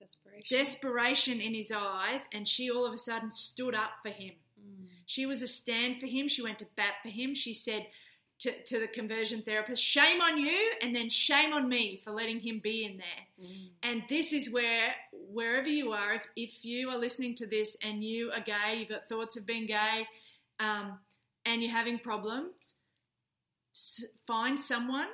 Desperation. 0.00 0.58
desperation 0.58 1.40
in 1.40 1.54
his 1.54 1.70
eyes, 1.72 2.28
and 2.32 2.48
she 2.48 2.70
all 2.70 2.84
of 2.84 2.92
a 2.92 2.98
sudden 2.98 3.30
stood 3.30 3.74
up 3.74 3.92
for 4.02 4.08
him. 4.08 4.32
Mm. 4.60 4.86
She 5.06 5.26
was 5.26 5.42
a 5.42 5.46
stand 5.46 6.00
for 6.00 6.06
him. 6.06 6.26
She 6.26 6.42
went 6.42 6.58
to 6.58 6.66
bat 6.74 6.94
for 7.02 7.08
him. 7.08 7.34
She 7.34 7.54
said 7.54 7.86
to, 8.42 8.62
to 8.64 8.80
the 8.80 8.88
conversion 8.88 9.42
therapist, 9.42 9.82
Shame 9.82 10.20
on 10.20 10.38
you, 10.38 10.72
and 10.80 10.94
then 10.94 11.08
shame 11.08 11.52
on 11.52 11.68
me 11.68 11.96
for 11.96 12.10
letting 12.10 12.40
him 12.40 12.60
be 12.62 12.84
in 12.84 12.96
there. 12.96 13.46
Mm. 13.46 13.68
And 13.82 14.02
this 14.08 14.32
is 14.32 14.50
where, 14.50 14.94
wherever 15.12 15.68
you 15.68 15.92
are, 15.92 16.14
if, 16.14 16.26
if 16.36 16.64
you 16.64 16.90
are 16.90 16.98
listening 16.98 17.34
to 17.36 17.46
this 17.46 17.76
and 17.82 18.02
you 18.02 18.32
are 18.32 18.40
gay, 18.40 18.78
you've 18.78 18.88
got 18.88 19.08
thoughts 19.08 19.36
of 19.36 19.46
being 19.46 19.66
gay, 19.66 20.06
um, 20.58 20.98
and 21.46 21.62
you're 21.62 21.72
having 21.72 21.98
problems, 21.98 22.52
find 24.26 24.62
someone 24.62 25.08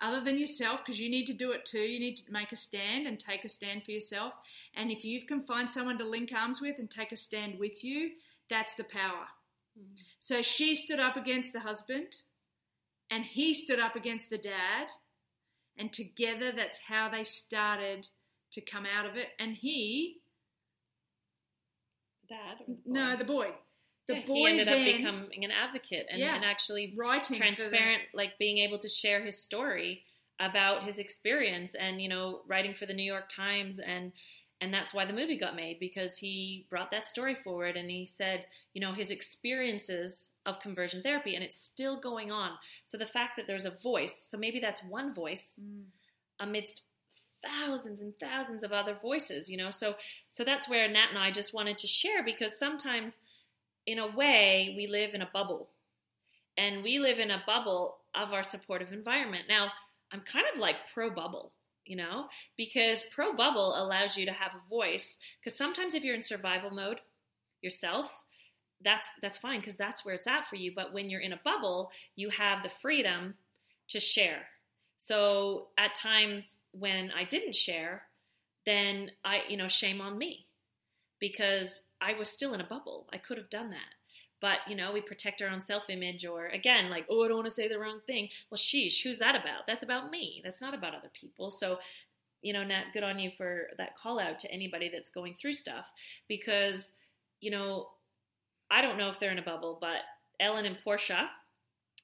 other 0.00 0.20
than 0.20 0.38
yourself 0.38 0.80
because 0.84 1.00
you 1.00 1.08
need 1.08 1.26
to 1.26 1.32
do 1.32 1.52
it 1.52 1.64
too. 1.64 1.80
You 1.80 2.00
need 2.00 2.16
to 2.16 2.30
make 2.30 2.52
a 2.52 2.56
stand 2.56 3.06
and 3.06 3.18
take 3.18 3.44
a 3.44 3.48
stand 3.48 3.84
for 3.84 3.92
yourself. 3.92 4.34
And 4.74 4.90
if 4.90 5.04
you 5.04 5.24
can 5.26 5.42
find 5.42 5.70
someone 5.70 5.98
to 5.98 6.04
link 6.04 6.32
arms 6.34 6.60
with 6.60 6.78
and 6.78 6.90
take 6.90 7.12
a 7.12 7.16
stand 7.16 7.58
with 7.58 7.82
you, 7.82 8.10
that's 8.50 8.74
the 8.74 8.84
power. 8.84 9.26
Mm. 9.78 9.96
So 10.20 10.42
she 10.42 10.74
stood 10.74 11.00
up 11.00 11.16
against 11.16 11.52
the 11.52 11.60
husband, 11.60 12.16
and 13.10 13.24
he 13.24 13.54
stood 13.54 13.78
up 13.78 13.96
against 13.96 14.30
the 14.30 14.38
dad, 14.38 14.88
and 15.76 15.92
together 15.92 16.52
that's 16.52 16.78
how 16.88 17.08
they 17.08 17.24
started 17.24 18.08
to 18.52 18.60
come 18.60 18.86
out 18.86 19.06
of 19.06 19.16
it. 19.16 19.28
And 19.38 19.54
he, 19.56 20.20
Dad? 22.28 22.58
the 22.66 22.76
no, 22.86 23.16
the 23.16 23.24
boy, 23.24 23.50
the 24.06 24.14
Yeah, 24.14 24.26
boy 24.26 24.34
he 24.34 24.48
ended 24.60 24.68
then 24.68 24.88
up 24.88 24.96
becoming 24.96 25.44
an 25.44 25.50
advocate 25.50 26.06
and, 26.10 26.20
Yeah. 26.20 26.36
and 26.36 26.44
actually 26.44 26.94
writing 26.96 27.36
transparent, 27.36 28.02
like 28.14 28.38
being 28.38 28.58
able 28.58 28.78
to 28.78 28.88
share 28.88 29.22
his 29.24 29.40
story 29.42 30.04
about 30.40 30.84
his 30.84 30.98
experience 30.98 31.74
and 31.74 32.02
you 32.02 32.08
know 32.08 32.42
writing 32.46 32.74
for 32.74 32.86
the 32.86 32.94
New 32.94 33.04
York 33.04 33.28
Times 33.28 33.78
and 33.78 34.12
and 34.64 34.72
that's 34.72 34.94
why 34.94 35.04
the 35.04 35.12
movie 35.12 35.36
got 35.36 35.54
made 35.54 35.78
because 35.78 36.16
he 36.16 36.66
brought 36.70 36.90
that 36.90 37.06
story 37.06 37.34
forward 37.34 37.76
and 37.76 37.90
he 37.90 38.06
said 38.06 38.46
you 38.72 38.80
know 38.80 38.92
his 38.92 39.10
experiences 39.10 40.30
of 40.46 40.58
conversion 40.58 41.02
therapy 41.02 41.34
and 41.34 41.44
it's 41.44 41.62
still 41.62 42.00
going 42.00 42.32
on. 42.32 42.52
So 42.86 42.96
the 42.98 43.06
fact 43.16 43.32
that 43.36 43.46
there's 43.46 43.66
a 43.66 43.70
voice 43.82 44.16
so 44.30 44.38
maybe 44.38 44.58
that's 44.60 44.82
one 44.82 45.14
voice 45.14 45.60
Mm. 45.60 45.84
amidst 46.40 46.82
thousands 47.46 48.00
and 48.00 48.14
thousands 48.18 48.64
of 48.64 48.72
other 48.72 48.96
voices 49.00 49.50
you 49.50 49.56
know? 49.58 49.70
So 49.70 49.94
so 50.30 50.44
that's 50.44 50.68
where 50.68 50.88
nat 50.88 51.08
and 51.10 51.18
i 51.18 51.30
just 51.30 51.52
wanted 51.54 51.76
to 51.78 51.86
share 51.86 52.22
because 52.24 52.58
sometimes 52.58 53.18
in 53.86 53.98
a 53.98 54.06
way 54.16 54.72
we 54.76 54.86
live 54.86 55.14
in 55.14 55.20
a 55.22 55.30
bubble. 55.32 55.68
And 56.56 56.82
we 56.82 56.98
live 57.00 57.18
in 57.18 57.30
a 57.30 57.42
bubble 57.46 57.98
of 58.14 58.32
our 58.32 58.42
supportive 58.44 58.92
environment. 58.92 59.44
Now 59.48 59.64
i'm 60.12 60.20
kind 60.20 60.46
of 60.52 60.58
like 60.58 60.76
pro 60.94 61.10
bubble 61.10 61.52
you 61.86 61.96
know 61.96 62.26
because 62.56 63.04
pro 63.14 63.34
bubble 63.34 63.74
allows 63.76 64.16
you 64.16 64.26
to 64.26 64.32
have 64.32 64.52
a 64.54 64.68
voice 64.68 65.18
because 65.40 65.56
sometimes 65.56 65.94
if 65.94 66.02
you're 66.02 66.14
in 66.14 66.22
survival 66.22 66.70
mode 66.70 67.00
yourself 67.62 68.24
that's 68.82 69.10
that's 69.22 69.38
fine 69.38 69.60
because 69.60 69.76
that's 69.76 70.04
where 70.04 70.14
it's 70.14 70.26
at 70.26 70.46
for 70.46 70.56
you 70.56 70.72
but 70.74 70.92
when 70.92 71.08
you're 71.08 71.20
in 71.20 71.32
a 71.32 71.40
bubble 71.44 71.90
you 72.16 72.28
have 72.30 72.62
the 72.62 72.68
freedom 72.68 73.34
to 73.88 74.00
share 74.00 74.42
so 75.04 75.68
at 75.76 75.94
times 75.94 76.62
when 76.72 77.10
I 77.14 77.24
didn't 77.24 77.54
share, 77.54 78.04
then 78.64 79.10
I, 79.22 79.42
you 79.50 79.58
know, 79.58 79.68
shame 79.68 80.00
on 80.00 80.16
me 80.16 80.46
because 81.20 81.82
I 82.00 82.14
was 82.14 82.30
still 82.30 82.54
in 82.54 82.62
a 82.62 82.66
bubble. 82.66 83.06
I 83.12 83.18
could 83.18 83.36
have 83.36 83.50
done 83.50 83.68
that. 83.68 83.94
But, 84.44 84.58
you 84.68 84.76
know, 84.76 84.92
we 84.92 85.00
protect 85.00 85.40
our 85.40 85.48
own 85.48 85.62
self 85.62 85.88
image 85.88 86.26
or 86.26 86.48
again, 86.48 86.90
like, 86.90 87.06
oh, 87.08 87.24
I 87.24 87.28
don't 87.28 87.38
want 87.38 87.48
to 87.48 87.54
say 87.54 87.66
the 87.66 87.78
wrong 87.78 88.00
thing. 88.06 88.28
Well, 88.50 88.58
sheesh, 88.58 89.02
who's 89.02 89.18
that 89.20 89.34
about? 89.34 89.66
That's 89.66 89.82
about 89.82 90.10
me. 90.10 90.42
That's 90.44 90.60
not 90.60 90.74
about 90.74 90.94
other 90.94 91.10
people. 91.18 91.50
So, 91.50 91.78
you 92.42 92.52
know, 92.52 92.62
Nat, 92.62 92.88
good 92.92 93.04
on 93.04 93.18
you 93.18 93.30
for 93.30 93.68
that 93.78 93.96
call 93.96 94.20
out 94.20 94.38
to 94.40 94.52
anybody 94.52 94.90
that's 94.92 95.08
going 95.08 95.32
through 95.32 95.54
stuff 95.54 95.90
because, 96.28 96.92
you 97.40 97.50
know, 97.50 97.88
I 98.70 98.82
don't 98.82 98.98
know 98.98 99.08
if 99.08 99.18
they're 99.18 99.32
in 99.32 99.38
a 99.38 99.42
bubble, 99.42 99.78
but 99.80 100.02
Ellen 100.38 100.66
and 100.66 100.76
Portia, 100.84 101.30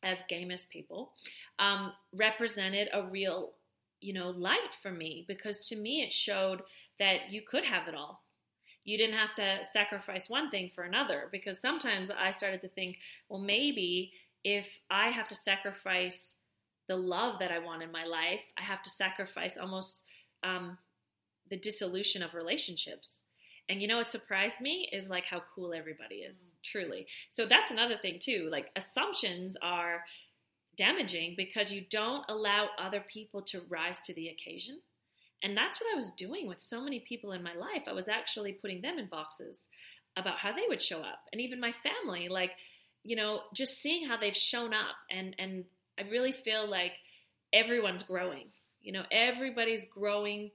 as 0.03 0.23
gamous 0.31 0.65
people, 0.65 1.13
um, 1.59 1.93
represented 2.15 2.89
a 2.95 3.03
real, 3.03 3.51
you 4.01 4.15
know, 4.15 4.31
light 4.31 4.73
for 4.81 4.91
me 4.91 5.27
because 5.29 5.61
to 5.69 5.77
me 5.77 6.01
it 6.01 6.11
showed 6.11 6.63
that 6.99 7.31
you 7.31 7.43
could 7.43 7.67
have 7.67 7.87
it 7.87 7.95
all. 7.95 8.23
You 8.91 8.99
didn't 8.99 9.15
have 9.15 9.37
to 9.37 9.65
sacrifice 9.65 10.29
one 10.29 10.51
thing 10.51 10.69
for 10.75 10.83
another 10.83 11.29
because 11.31 11.61
sometimes 11.61 12.11
I 12.11 12.33
started 12.33 12.61
to 12.63 12.69
think, 12.69 12.99
well, 13.29 13.39
maybe 13.39 14.13
if 14.43 14.81
I 14.91 15.11
have 15.11 15.29
to 15.29 15.37
sacrifice 15.37 16.35
the 16.89 16.97
love 16.97 17.39
that 17.39 17.53
I 17.53 17.61
want 17.61 17.85
in 17.85 17.93
my 17.93 18.05
life, 18.05 18.43
I 18.59 18.63
have 18.63 18.83
to 18.83 18.91
sacrifice 18.91 19.57
almost 19.57 20.03
um, 20.43 20.77
the 21.51 21.57
dissolution 21.57 22.21
of 22.21 22.35
relationships. 22.35 23.23
And 23.69 23.81
you 23.81 23.87
know 23.87 23.99
what 23.99 24.09
surprised 24.09 24.61
me 24.61 24.89
is 24.93 25.09
like 25.09 25.25
how 25.25 25.41
cool 25.55 25.73
everybody 25.73 26.17
is, 26.17 26.57
truly. 26.65 27.07
So 27.29 27.47
that's 27.47 27.71
another 27.71 27.97
thing 27.97 28.19
too. 28.19 28.49
Like 28.51 28.71
assumptions 28.75 29.57
are 29.63 30.03
damaging 30.77 31.35
because 31.37 31.73
you 31.73 31.85
don't 31.91 32.25
allow 32.29 32.71
other 32.77 33.05
people 33.07 33.43
to 33.43 33.63
rise 33.69 34.01
to 34.01 34.15
the 34.15 34.31
occasion. 34.31 34.81
And 35.43 35.57
that's 35.57 35.81
what 35.81 35.93
I 35.93 35.97
was 35.97 36.11
doing 36.11 36.47
with 36.47 36.61
so 36.61 36.83
many 36.83 37.01
people 37.01 37.33
in 37.33 37.43
my 37.43 37.55
life. 37.55 37.85
I 37.89 37.93
was 37.93 38.09
actually 38.09 38.53
putting 38.53 38.83
them 38.83 38.99
in 38.99 39.07
boxes 39.07 39.67
about 40.17 40.39
how 40.39 40.53
they 40.53 40.65
would 40.69 40.83
show 40.83 41.01
up. 41.01 41.21
And 41.33 41.41
even 41.41 41.61
my 41.61 41.73
family, 41.73 42.29
like, 42.29 42.53
you 43.05 43.17
know, 43.17 43.41
just 43.55 43.81
seeing 43.81 44.07
how 44.07 44.17
they've 44.17 44.37
shown 44.37 44.75
up. 44.75 44.97
And, 45.11 45.35
and 45.39 45.65
I 45.99 46.03
really 46.11 46.33
feel 46.33 46.69
like 46.69 46.99
everyone's 47.53 48.03
growing. 48.03 48.49
You 48.83 48.93
know, 48.93 49.05
everybody's 49.11 49.85
growing 49.85 50.51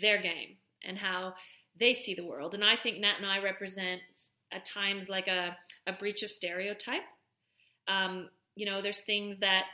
their 0.00 0.20
game 0.20 0.56
and 0.84 0.96
how 0.96 1.34
they 1.78 1.94
see 1.94 2.14
the 2.14 2.24
world. 2.24 2.54
And 2.54 2.64
I 2.64 2.76
think 2.76 2.98
Nat 2.98 3.14
and 3.18 3.26
I 3.26 3.42
represent 3.42 4.00
at 4.52 4.64
times 4.64 5.08
like 5.08 5.28
a, 5.28 5.56
a 5.86 5.92
breach 5.92 6.22
of 6.22 6.30
stereotype. 6.30 7.02
Um, 7.88 8.28
you 8.54 8.66
know, 8.66 8.82
there's 8.82 9.00
things 9.00 9.40
that 9.40 9.64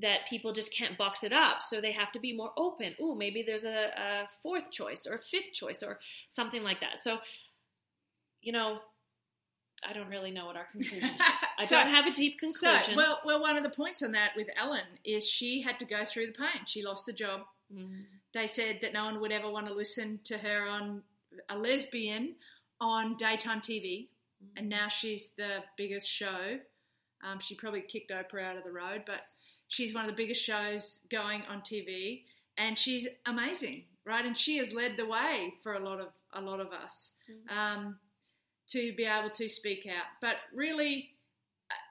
that 0.00 0.26
people 0.28 0.52
just 0.52 0.72
can't 0.72 0.96
box 0.96 1.24
it 1.24 1.32
up, 1.32 1.62
so 1.62 1.80
they 1.80 1.92
have 1.92 2.12
to 2.12 2.20
be 2.20 2.32
more 2.32 2.52
open. 2.56 2.94
Ooh, 3.00 3.14
maybe 3.16 3.42
there's 3.42 3.64
a, 3.64 3.88
a 3.96 4.28
fourth 4.42 4.70
choice 4.70 5.06
or 5.08 5.16
a 5.16 5.22
fifth 5.22 5.52
choice 5.52 5.82
or 5.82 5.98
something 6.28 6.62
like 6.62 6.80
that. 6.80 7.00
So, 7.00 7.18
you 8.40 8.52
know, 8.52 8.78
I 9.88 9.92
don't 9.92 10.08
really 10.08 10.30
know 10.30 10.46
what 10.46 10.56
our 10.56 10.66
conclusion 10.72 11.08
is. 11.08 11.20
I 11.58 11.64
So- 11.66 11.76
don't 11.76 11.88
have 11.92 12.06
a 12.06 12.12
deep 12.12 12.38
conclusion. 12.38 12.80
So, 12.80 12.96
well, 12.96 13.20
well, 13.24 13.40
one 13.40 13.56
of 13.56 13.62
the 13.62 13.70
points 13.70 14.02
on 14.02 14.12
that 14.12 14.30
with 14.36 14.48
Ellen 14.56 14.84
is 15.04 15.28
she 15.28 15.62
had 15.62 15.78
to 15.80 15.84
go 15.84 16.04
through 16.04 16.26
the 16.28 16.32
pain. 16.32 16.64
She 16.66 16.82
lost 16.84 17.06
the 17.06 17.12
job. 17.12 17.42
Mm. 17.72 18.02
They 18.34 18.46
said 18.46 18.78
that 18.82 18.92
no 18.92 19.04
one 19.04 19.20
would 19.20 19.32
ever 19.32 19.50
want 19.50 19.66
to 19.66 19.74
listen 19.74 20.20
to 20.24 20.38
her 20.38 20.66
on 20.68 21.02
a 21.48 21.56
lesbian 21.56 22.34
on 22.80 23.16
daytime 23.16 23.60
TV, 23.60 24.08
and 24.56 24.68
now 24.68 24.86
she's 24.88 25.30
the 25.36 25.58
biggest 25.76 26.08
show. 26.08 26.58
Um, 27.28 27.40
she 27.40 27.54
probably 27.56 27.80
kicked 27.80 28.10
Oprah 28.12 28.44
out 28.44 28.56
of 28.56 28.64
the 28.64 28.70
road, 28.70 29.02
but 29.06 29.20
she's 29.68 29.94
one 29.94 30.04
of 30.04 30.10
the 30.10 30.16
biggest 30.16 30.42
shows 30.42 31.00
going 31.10 31.42
on 31.48 31.60
TV, 31.60 32.22
and 32.56 32.76
she's 32.76 33.06
amazing, 33.26 33.84
right? 34.04 34.24
And 34.24 34.36
she 34.36 34.58
has 34.58 34.72
led 34.72 34.96
the 34.96 35.06
way 35.06 35.54
for 35.62 35.74
a 35.74 35.80
lot 35.80 36.00
of 36.00 36.08
a 36.32 36.40
lot 36.40 36.60
of 36.60 36.72
us 36.72 37.12
um, 37.48 37.96
to 38.68 38.92
be 38.96 39.04
able 39.04 39.30
to 39.30 39.48
speak 39.48 39.86
out. 39.86 40.06
But 40.20 40.36
really, 40.54 41.10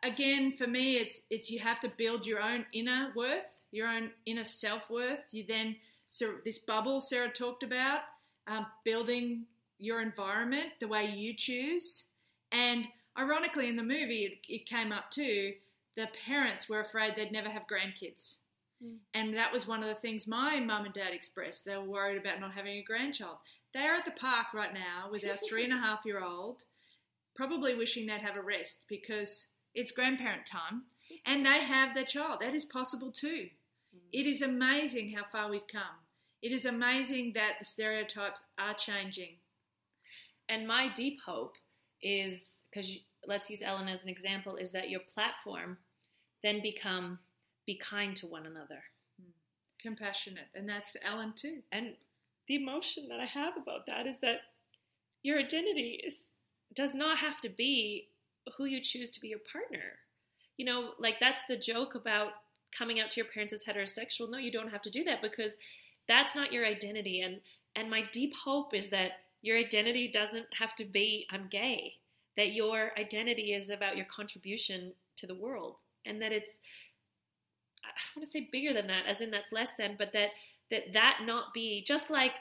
again, 0.04 0.52
for 0.52 0.68
me, 0.68 0.98
it's 0.98 1.22
it's 1.30 1.50
you 1.50 1.60
have 1.60 1.80
to 1.82 1.90
build 1.98 2.26
your 2.26 2.42
own 2.42 2.66
inner 2.74 3.12
worth, 3.16 3.62
your 3.72 3.88
own 3.88 4.12
inner 4.26 4.46
self 4.46 4.90
worth. 4.90 5.24
You 5.32 5.46
then 5.48 5.76
so 6.08 6.36
this 6.44 6.58
bubble 6.58 7.02
Sarah 7.02 7.30
talked 7.30 7.64
about, 7.64 8.02
um, 8.48 8.66
building 8.84 9.46
your 9.80 10.02
environment 10.02 10.70
the 10.80 10.88
way 10.88 11.14
you 11.16 11.34
choose. 11.36 12.06
And 12.52 12.86
ironically, 13.18 13.68
in 13.68 13.76
the 13.76 13.84
movie, 13.84 14.24
it, 14.24 14.38
it 14.48 14.66
came 14.66 14.92
up 14.92 15.12
too. 15.12 15.54
The 15.98 16.08
parents 16.26 16.70
were 16.70 16.80
afraid 16.80 17.16
they'd 17.16 17.32
never 17.32 17.50
have 17.50 17.66
grandkids. 17.68 18.38
Hmm. 18.82 18.98
And 19.16 19.34
that 19.36 19.52
was 19.52 19.68
one 19.68 19.82
of 19.82 19.90
the 19.90 19.96
things 19.96 20.28
my 20.28 20.60
mum 20.60 20.86
and 20.86 20.94
dad 20.94 21.14
expressed. 21.14 21.66
They 21.66 21.76
were 21.76 21.84
worried 21.84 22.22
about 22.22 22.40
not 22.40 22.54
having 22.54 22.78
a 22.78 22.84
grandchild. 22.84 23.38
They 23.74 23.82
are 23.82 23.96
at 23.96 24.06
the 24.06 24.12
park 24.12 24.54
right 24.54 24.74
now 24.74 25.10
with 25.12 25.26
our 25.26 25.38
three 25.38 25.64
and 25.64 25.74
a 25.74 25.78
half 25.78 26.06
year 26.06 26.24
old, 26.24 26.64
probably 27.36 27.74
wishing 27.74 28.06
they'd 28.06 28.22
have 28.22 28.38
a 28.38 28.42
rest 28.42 28.86
because 28.88 29.48
it's 29.74 29.92
grandparent 29.92 30.46
time 30.46 30.84
and 31.26 31.46
they 31.46 31.64
have 31.64 31.94
their 31.94 32.06
child. 32.06 32.40
That 32.42 32.56
is 32.56 32.66
possible 32.66 33.12
too. 33.12 33.48
Hmm. 33.92 34.00
It 34.14 34.28
is 34.28 34.44
amazing 34.44 35.16
how 35.18 35.24
far 35.24 35.50
we've 35.50 35.68
come. 35.68 35.98
It 36.44 36.52
is 36.52 36.66
amazing 36.66 37.34
that 37.34 37.54
the 37.58 37.66
stereotypes 37.66 38.44
are 38.60 38.76
changing. 38.76 39.38
And 40.48 40.68
my 40.68 40.90
deep 40.94 41.20
hope 41.26 41.56
is 42.02 42.62
because 42.70 42.96
let's 43.26 43.50
use 43.50 43.64
Ellen 43.64 43.88
as 43.88 44.04
an 44.04 44.10
example 44.10 44.56
is 44.56 44.72
that 44.72 44.90
your 44.90 45.00
platform 45.00 45.78
then 46.44 46.62
become 46.62 47.20
be 47.66 47.76
kind 47.76 48.16
to 48.16 48.26
one 48.26 48.46
another. 48.46 48.84
Hmm. 49.20 49.30
Compassionate. 49.82 50.48
And 50.56 50.68
that's 50.68 50.96
Ellen 51.06 51.34
too. 51.36 51.60
And 51.72 51.94
the 52.48 52.56
emotion 52.56 53.08
that 53.10 53.20
I 53.20 53.26
have 53.26 53.58
about 53.58 53.86
that 53.86 54.08
is 54.08 54.20
that 54.22 54.38
your 55.22 55.38
identity 55.38 56.02
is 56.04 56.36
does 56.74 56.96
not 56.96 57.18
have 57.20 57.40
to 57.42 57.50
be 57.50 58.08
who 58.58 58.66
you 58.66 58.82
choose 58.82 59.10
to 59.12 59.22
be 59.22 59.28
your 59.28 59.40
partner. 59.52 60.00
You 60.58 60.66
know, 60.66 60.92
like 61.00 61.20
that's 61.20 61.42
the 61.48 61.58
joke 61.58 61.96
about 61.96 62.30
coming 62.78 63.00
out 63.00 63.12
to 63.12 63.20
your 63.20 63.30
parents 63.30 63.54
as 63.54 63.66
heterosexual. 63.66 64.30
No, 64.30 64.38
you 64.38 64.52
don't 64.52 64.72
have 64.72 64.82
to 64.84 64.90
do 64.90 65.04
that 65.04 65.22
because 65.22 65.58
that's 66.08 66.36
not 66.36 66.54
your 66.54 66.66
identity. 66.66 67.22
And 67.22 67.42
and 67.76 67.90
my 67.90 68.04
deep 68.12 68.34
hope 68.36 68.74
is 68.74 68.90
that 68.90 69.12
your 69.42 69.58
identity 69.58 70.08
doesn't 70.08 70.48
have 70.58 70.76
to 70.76 70.86
be 70.86 71.28
I'm 71.30 71.48
gay. 71.50 71.94
That 72.38 72.54
your 72.54 72.92
identity 72.98 73.54
is 73.54 73.70
about 73.70 73.98
your 73.98 74.06
contribution 74.06 74.94
to 75.18 75.28
the 75.28 75.36
world 75.36 75.78
and 76.08 76.22
that 76.22 76.32
it's 76.32 76.60
I 77.84 77.88
don't 78.14 78.22
want 78.22 78.26
to 78.26 78.32
say 78.32 78.48
bigger 78.52 78.74
than 78.74 78.88
that, 78.88 79.06
as 79.08 79.22
in 79.22 79.32
that's 79.32 79.52
less 79.52 79.74
than, 79.76 79.96
but 79.98 80.14
that 80.14 80.30
that 80.72 80.94
that 80.94 81.20
not 81.26 81.54
be 81.54 81.84
just 81.88 82.10
like 82.10 82.34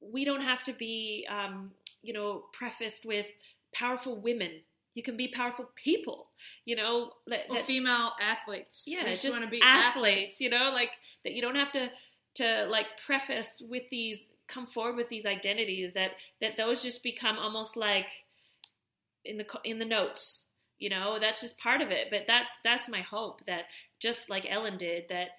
we 0.00 0.24
don't 0.24 0.42
have 0.42 0.62
to 0.64 0.72
be, 0.72 1.26
um, 1.28 1.72
you 2.02 2.12
know, 2.12 2.44
prefaced 2.52 3.04
with 3.04 3.26
powerful 3.74 4.16
women. 4.16 4.52
You 4.94 5.02
can 5.02 5.16
be 5.16 5.28
powerful 5.28 5.68
people, 5.74 6.28
you 6.64 6.76
know. 6.76 7.12
That, 7.26 7.46
Or 7.48 7.56
that- 7.56 7.66
female 7.66 8.12
athletes. 8.20 8.84
yeah, 8.86 9.04
We 9.04 9.16
just, 9.16 9.30
want 9.30 9.44
to 9.44 9.50
be 9.50 9.60
athletes, 9.62 10.40
you 10.40 10.50
know, 10.50 10.70
like 10.72 10.90
that. 11.24 11.32
You 11.32 11.42
don't 11.42 11.56
have 11.56 11.72
to 11.72 11.90
to 12.34 12.66
like 12.66 12.86
preface 13.04 13.60
with 13.68 13.88
these, 13.90 14.28
come 14.46 14.64
forward 14.66 14.94
with 14.96 15.08
these 15.08 15.26
identities. 15.26 15.92
That 15.94 16.12
that 16.40 16.56
those 16.56 16.82
just 16.82 17.02
become 17.02 17.38
almost 17.38 17.76
like 17.76 18.08
in 19.24 19.38
the 19.38 19.46
in 19.64 19.78
the 19.78 19.84
notes 19.84 20.44
you 20.78 20.88
know 20.88 21.18
that's 21.20 21.40
just 21.40 21.58
part 21.58 21.80
of 21.80 21.90
it. 21.90 22.08
But 22.10 22.24
that's 22.26 22.60
that's 22.64 22.88
my 22.88 23.02
hope 23.02 23.42
that 23.46 23.64
just 24.00 24.30
like 24.30 24.46
ellen 24.48 24.76
did 24.76 25.04
that 25.08 25.30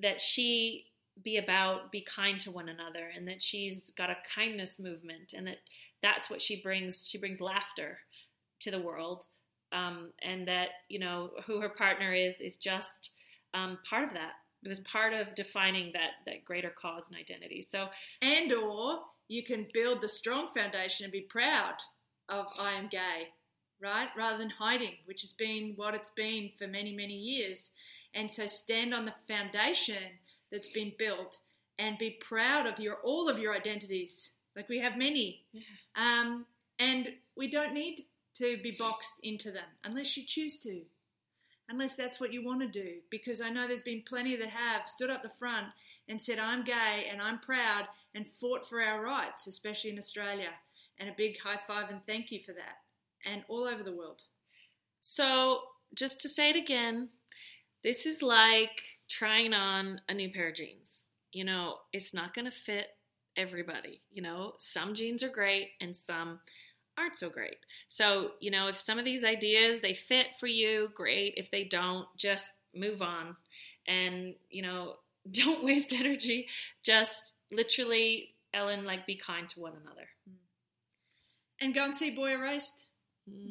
that 0.00 0.20
she 0.20 0.86
be 1.22 1.36
about 1.36 1.92
be 1.92 2.00
kind 2.02 2.40
to 2.40 2.50
one 2.50 2.68
another 2.68 3.10
and 3.14 3.28
that 3.28 3.42
she's 3.42 3.90
got 3.96 4.10
a 4.10 4.16
kindness 4.34 4.78
movement 4.78 5.34
and 5.36 5.46
that 5.46 5.58
that's 6.02 6.30
what 6.30 6.40
she 6.40 6.62
brings 6.62 7.06
she 7.06 7.18
brings 7.18 7.40
laughter 7.40 7.98
to 8.60 8.70
the 8.70 8.80
world 8.80 9.26
um, 9.72 10.12
and 10.22 10.46
that 10.48 10.68
you 10.88 10.98
know 10.98 11.30
who 11.46 11.60
her 11.60 11.68
partner 11.68 12.12
is 12.12 12.40
is 12.40 12.56
just 12.56 13.10
um, 13.54 13.78
part 13.88 14.04
of 14.04 14.12
that. 14.14 14.32
It 14.64 14.68
was 14.68 14.80
part 14.80 15.14
of 15.14 15.34
defining 15.34 15.90
that 15.94 16.10
that 16.26 16.44
greater 16.44 16.70
cause 16.70 17.08
and 17.08 17.18
identity. 17.18 17.62
So 17.62 17.88
And 18.22 18.52
or 18.52 19.00
you 19.28 19.44
can 19.44 19.66
build 19.72 20.00
the 20.00 20.08
strong 20.08 20.48
foundation 20.54 21.04
and 21.04 21.12
be 21.12 21.22
proud 21.22 21.74
of 22.28 22.46
I 22.58 22.72
am 22.72 22.88
gay, 22.88 23.28
right? 23.82 24.08
Rather 24.16 24.38
than 24.38 24.50
hiding, 24.50 24.94
which 25.06 25.22
has 25.22 25.32
been 25.32 25.72
what 25.76 25.94
it's 25.94 26.10
been 26.10 26.50
for 26.58 26.66
many, 26.66 26.94
many 26.94 27.14
years. 27.14 27.70
And 28.14 28.30
so 28.30 28.46
stand 28.46 28.92
on 28.92 29.04
the 29.04 29.14
foundation 29.28 30.18
that's 30.50 30.70
been 30.70 30.92
built 30.98 31.38
and 31.78 31.96
be 31.98 32.18
proud 32.20 32.66
of 32.66 32.78
your 32.78 32.96
all 33.02 33.28
of 33.28 33.38
your 33.38 33.54
identities. 33.54 34.32
Like 34.56 34.68
we 34.68 34.78
have 34.80 34.96
many. 34.96 35.44
Um, 35.96 36.44
and 36.78 37.08
we 37.36 37.48
don't 37.48 37.74
need 37.74 38.06
to 38.36 38.58
be 38.62 38.72
boxed 38.72 39.14
into 39.22 39.50
them 39.50 39.64
unless 39.84 40.16
you 40.16 40.24
choose 40.26 40.58
to. 40.60 40.80
Unless 41.68 41.94
that's 41.94 42.18
what 42.18 42.32
you 42.32 42.44
want 42.44 42.60
to 42.60 42.66
do. 42.66 42.96
Because 43.10 43.40
I 43.40 43.48
know 43.48 43.68
there's 43.68 43.82
been 43.82 44.02
plenty 44.06 44.36
that 44.36 44.48
have 44.48 44.88
stood 44.88 45.08
up 45.08 45.22
the 45.22 45.28
front 45.28 45.68
and 46.08 46.20
said, 46.20 46.38
I'm 46.40 46.64
gay 46.64 47.06
and 47.10 47.22
I'm 47.22 47.38
proud 47.38 47.84
and 48.14 48.26
fought 48.26 48.68
for 48.68 48.82
our 48.82 49.02
rights, 49.02 49.46
especially 49.46 49.90
in 49.90 49.98
Australia. 49.98 50.48
And 50.98 51.08
a 51.08 51.14
big 51.16 51.38
high 51.38 51.60
five 51.66 51.88
and 51.90 52.00
thank 52.06 52.32
you 52.32 52.40
for 52.44 52.52
that. 52.52 52.78
And 53.26 53.42
all 53.48 53.64
over 53.64 53.82
the 53.82 53.92
world. 53.92 54.22
So, 55.00 55.60
just 55.94 56.20
to 56.20 56.28
say 56.28 56.50
it 56.50 56.56
again, 56.56 57.10
this 57.82 58.06
is 58.06 58.22
like 58.22 58.82
trying 59.08 59.52
on 59.52 60.00
a 60.08 60.14
new 60.14 60.30
pair 60.30 60.48
of 60.48 60.54
jeans. 60.54 61.04
You 61.32 61.44
know, 61.44 61.76
it's 61.92 62.14
not 62.14 62.34
going 62.34 62.44
to 62.44 62.50
fit 62.50 62.86
everybody. 63.36 64.00
You 64.12 64.22
know, 64.22 64.54
some 64.58 64.94
jeans 64.94 65.22
are 65.22 65.28
great 65.28 65.70
and 65.80 65.94
some 65.94 66.40
aren't 66.98 67.16
so 67.16 67.30
great. 67.30 67.56
So, 67.88 68.32
you 68.40 68.50
know, 68.50 68.68
if 68.68 68.80
some 68.80 68.98
of 68.98 69.04
these 69.04 69.24
ideas 69.24 69.80
they 69.80 69.94
fit 69.94 70.36
for 70.38 70.46
you, 70.46 70.90
great. 70.94 71.34
If 71.36 71.50
they 71.50 71.64
don't, 71.64 72.06
just 72.16 72.54
move 72.74 73.02
on. 73.02 73.36
And, 73.86 74.34
you 74.50 74.62
know, 74.62 74.96
don't 75.30 75.64
waste 75.64 75.92
energy. 75.92 76.48
Just 76.82 77.32
literally 77.50 78.34
Ellen 78.52 78.84
like 78.84 79.06
be 79.06 79.16
kind 79.16 79.48
to 79.50 79.60
one 79.60 79.72
another. 79.84 80.08
And 81.60 81.74
go 81.74 81.84
and 81.84 81.94
see 81.94 82.10
Boy 82.10 82.32
Erased. 82.32 82.89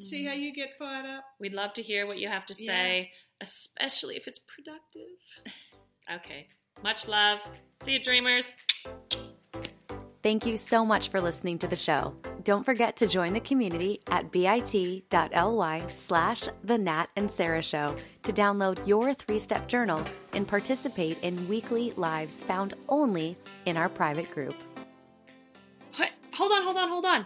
See 0.02 0.26
how 0.26 0.34
hmm. 0.34 0.40
you 0.40 0.54
get 0.54 0.78
fired 0.78 1.06
up. 1.06 1.24
We'd 1.40 1.54
love 1.54 1.74
to 1.74 1.82
hear 1.82 2.08
what 2.08 2.18
you 2.18 2.28
have 2.28 2.46
to 2.48 2.56
Yeah. 2.58 2.68
say, 2.68 3.12
especially 3.42 4.16
if 4.16 4.28
it's 4.28 4.40
productive. 4.40 5.18
Okay. 6.12 6.48
Much 6.82 7.08
love. 7.08 7.40
See 7.84 7.92
you, 7.94 8.04
dreamers. 8.04 8.56
Thank 10.22 10.46
you 10.46 10.58
so 10.58 10.86
much 10.86 11.10
for 11.10 11.22
listening 11.22 11.60
to 11.60 11.68
the 11.68 11.76
show. 11.78 12.14
Don't 12.44 12.66
forget 12.66 12.98
to 12.98 13.08
join 13.08 13.34
the 13.34 13.40
community 13.40 14.02
at 14.08 14.32
bit.ly 14.32 15.88
slash 15.88 16.50
the 16.64 16.78
Nat 16.78 17.06
and 17.16 17.32
Sarah 17.32 17.62
Show 17.62 17.96
to 18.24 18.34
download 18.34 18.86
your 18.86 19.14
three-step 19.14 19.68
journal 19.70 20.04
and 20.34 20.46
participate 20.48 21.24
in 21.24 21.48
weekly 21.48 21.94
lives 21.96 22.42
found 22.42 22.74
only 22.90 23.38
in 23.66 23.78
our 23.78 23.88
private 23.88 24.30
group. 24.32 24.56
What? 25.96 26.10
Hold 26.34 26.52
on, 26.52 26.64
hold 26.64 26.78
on, 26.78 26.90
hold 26.90 27.06
on. 27.06 27.26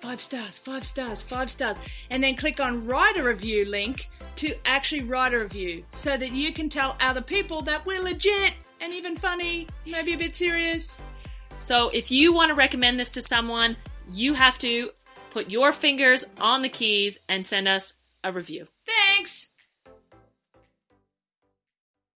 Five 0.00 0.20
stars, 0.20 0.58
five 0.58 0.84
stars, 0.84 1.22
five 1.22 1.50
stars. 1.50 1.76
And 2.08 2.22
then 2.22 2.34
click 2.34 2.58
on 2.58 2.86
write 2.86 3.18
a 3.18 3.22
review 3.22 3.66
link 3.66 4.08
to 4.36 4.54
actually 4.64 5.02
write 5.02 5.34
a 5.34 5.38
review 5.38 5.84
so 5.92 6.16
that 6.16 6.32
you 6.32 6.52
can 6.52 6.70
tell 6.70 6.96
other 7.00 7.20
people 7.20 7.60
that 7.62 7.84
we're 7.84 8.00
legit 8.00 8.54
and 8.80 8.94
even 8.94 9.14
funny, 9.14 9.66
maybe 9.86 10.14
a 10.14 10.18
bit 10.18 10.34
serious. 10.34 10.98
So 11.58 11.90
if 11.90 12.10
you 12.10 12.32
want 12.32 12.48
to 12.48 12.54
recommend 12.54 12.98
this 12.98 13.10
to 13.12 13.20
someone, 13.20 13.76
you 14.10 14.32
have 14.32 14.56
to 14.58 14.90
put 15.30 15.50
your 15.50 15.72
fingers 15.72 16.24
on 16.40 16.62
the 16.62 16.70
keys 16.70 17.18
and 17.28 17.46
send 17.46 17.68
us 17.68 17.92
a 18.24 18.32
review. 18.32 18.68
Thanks! 18.86 19.49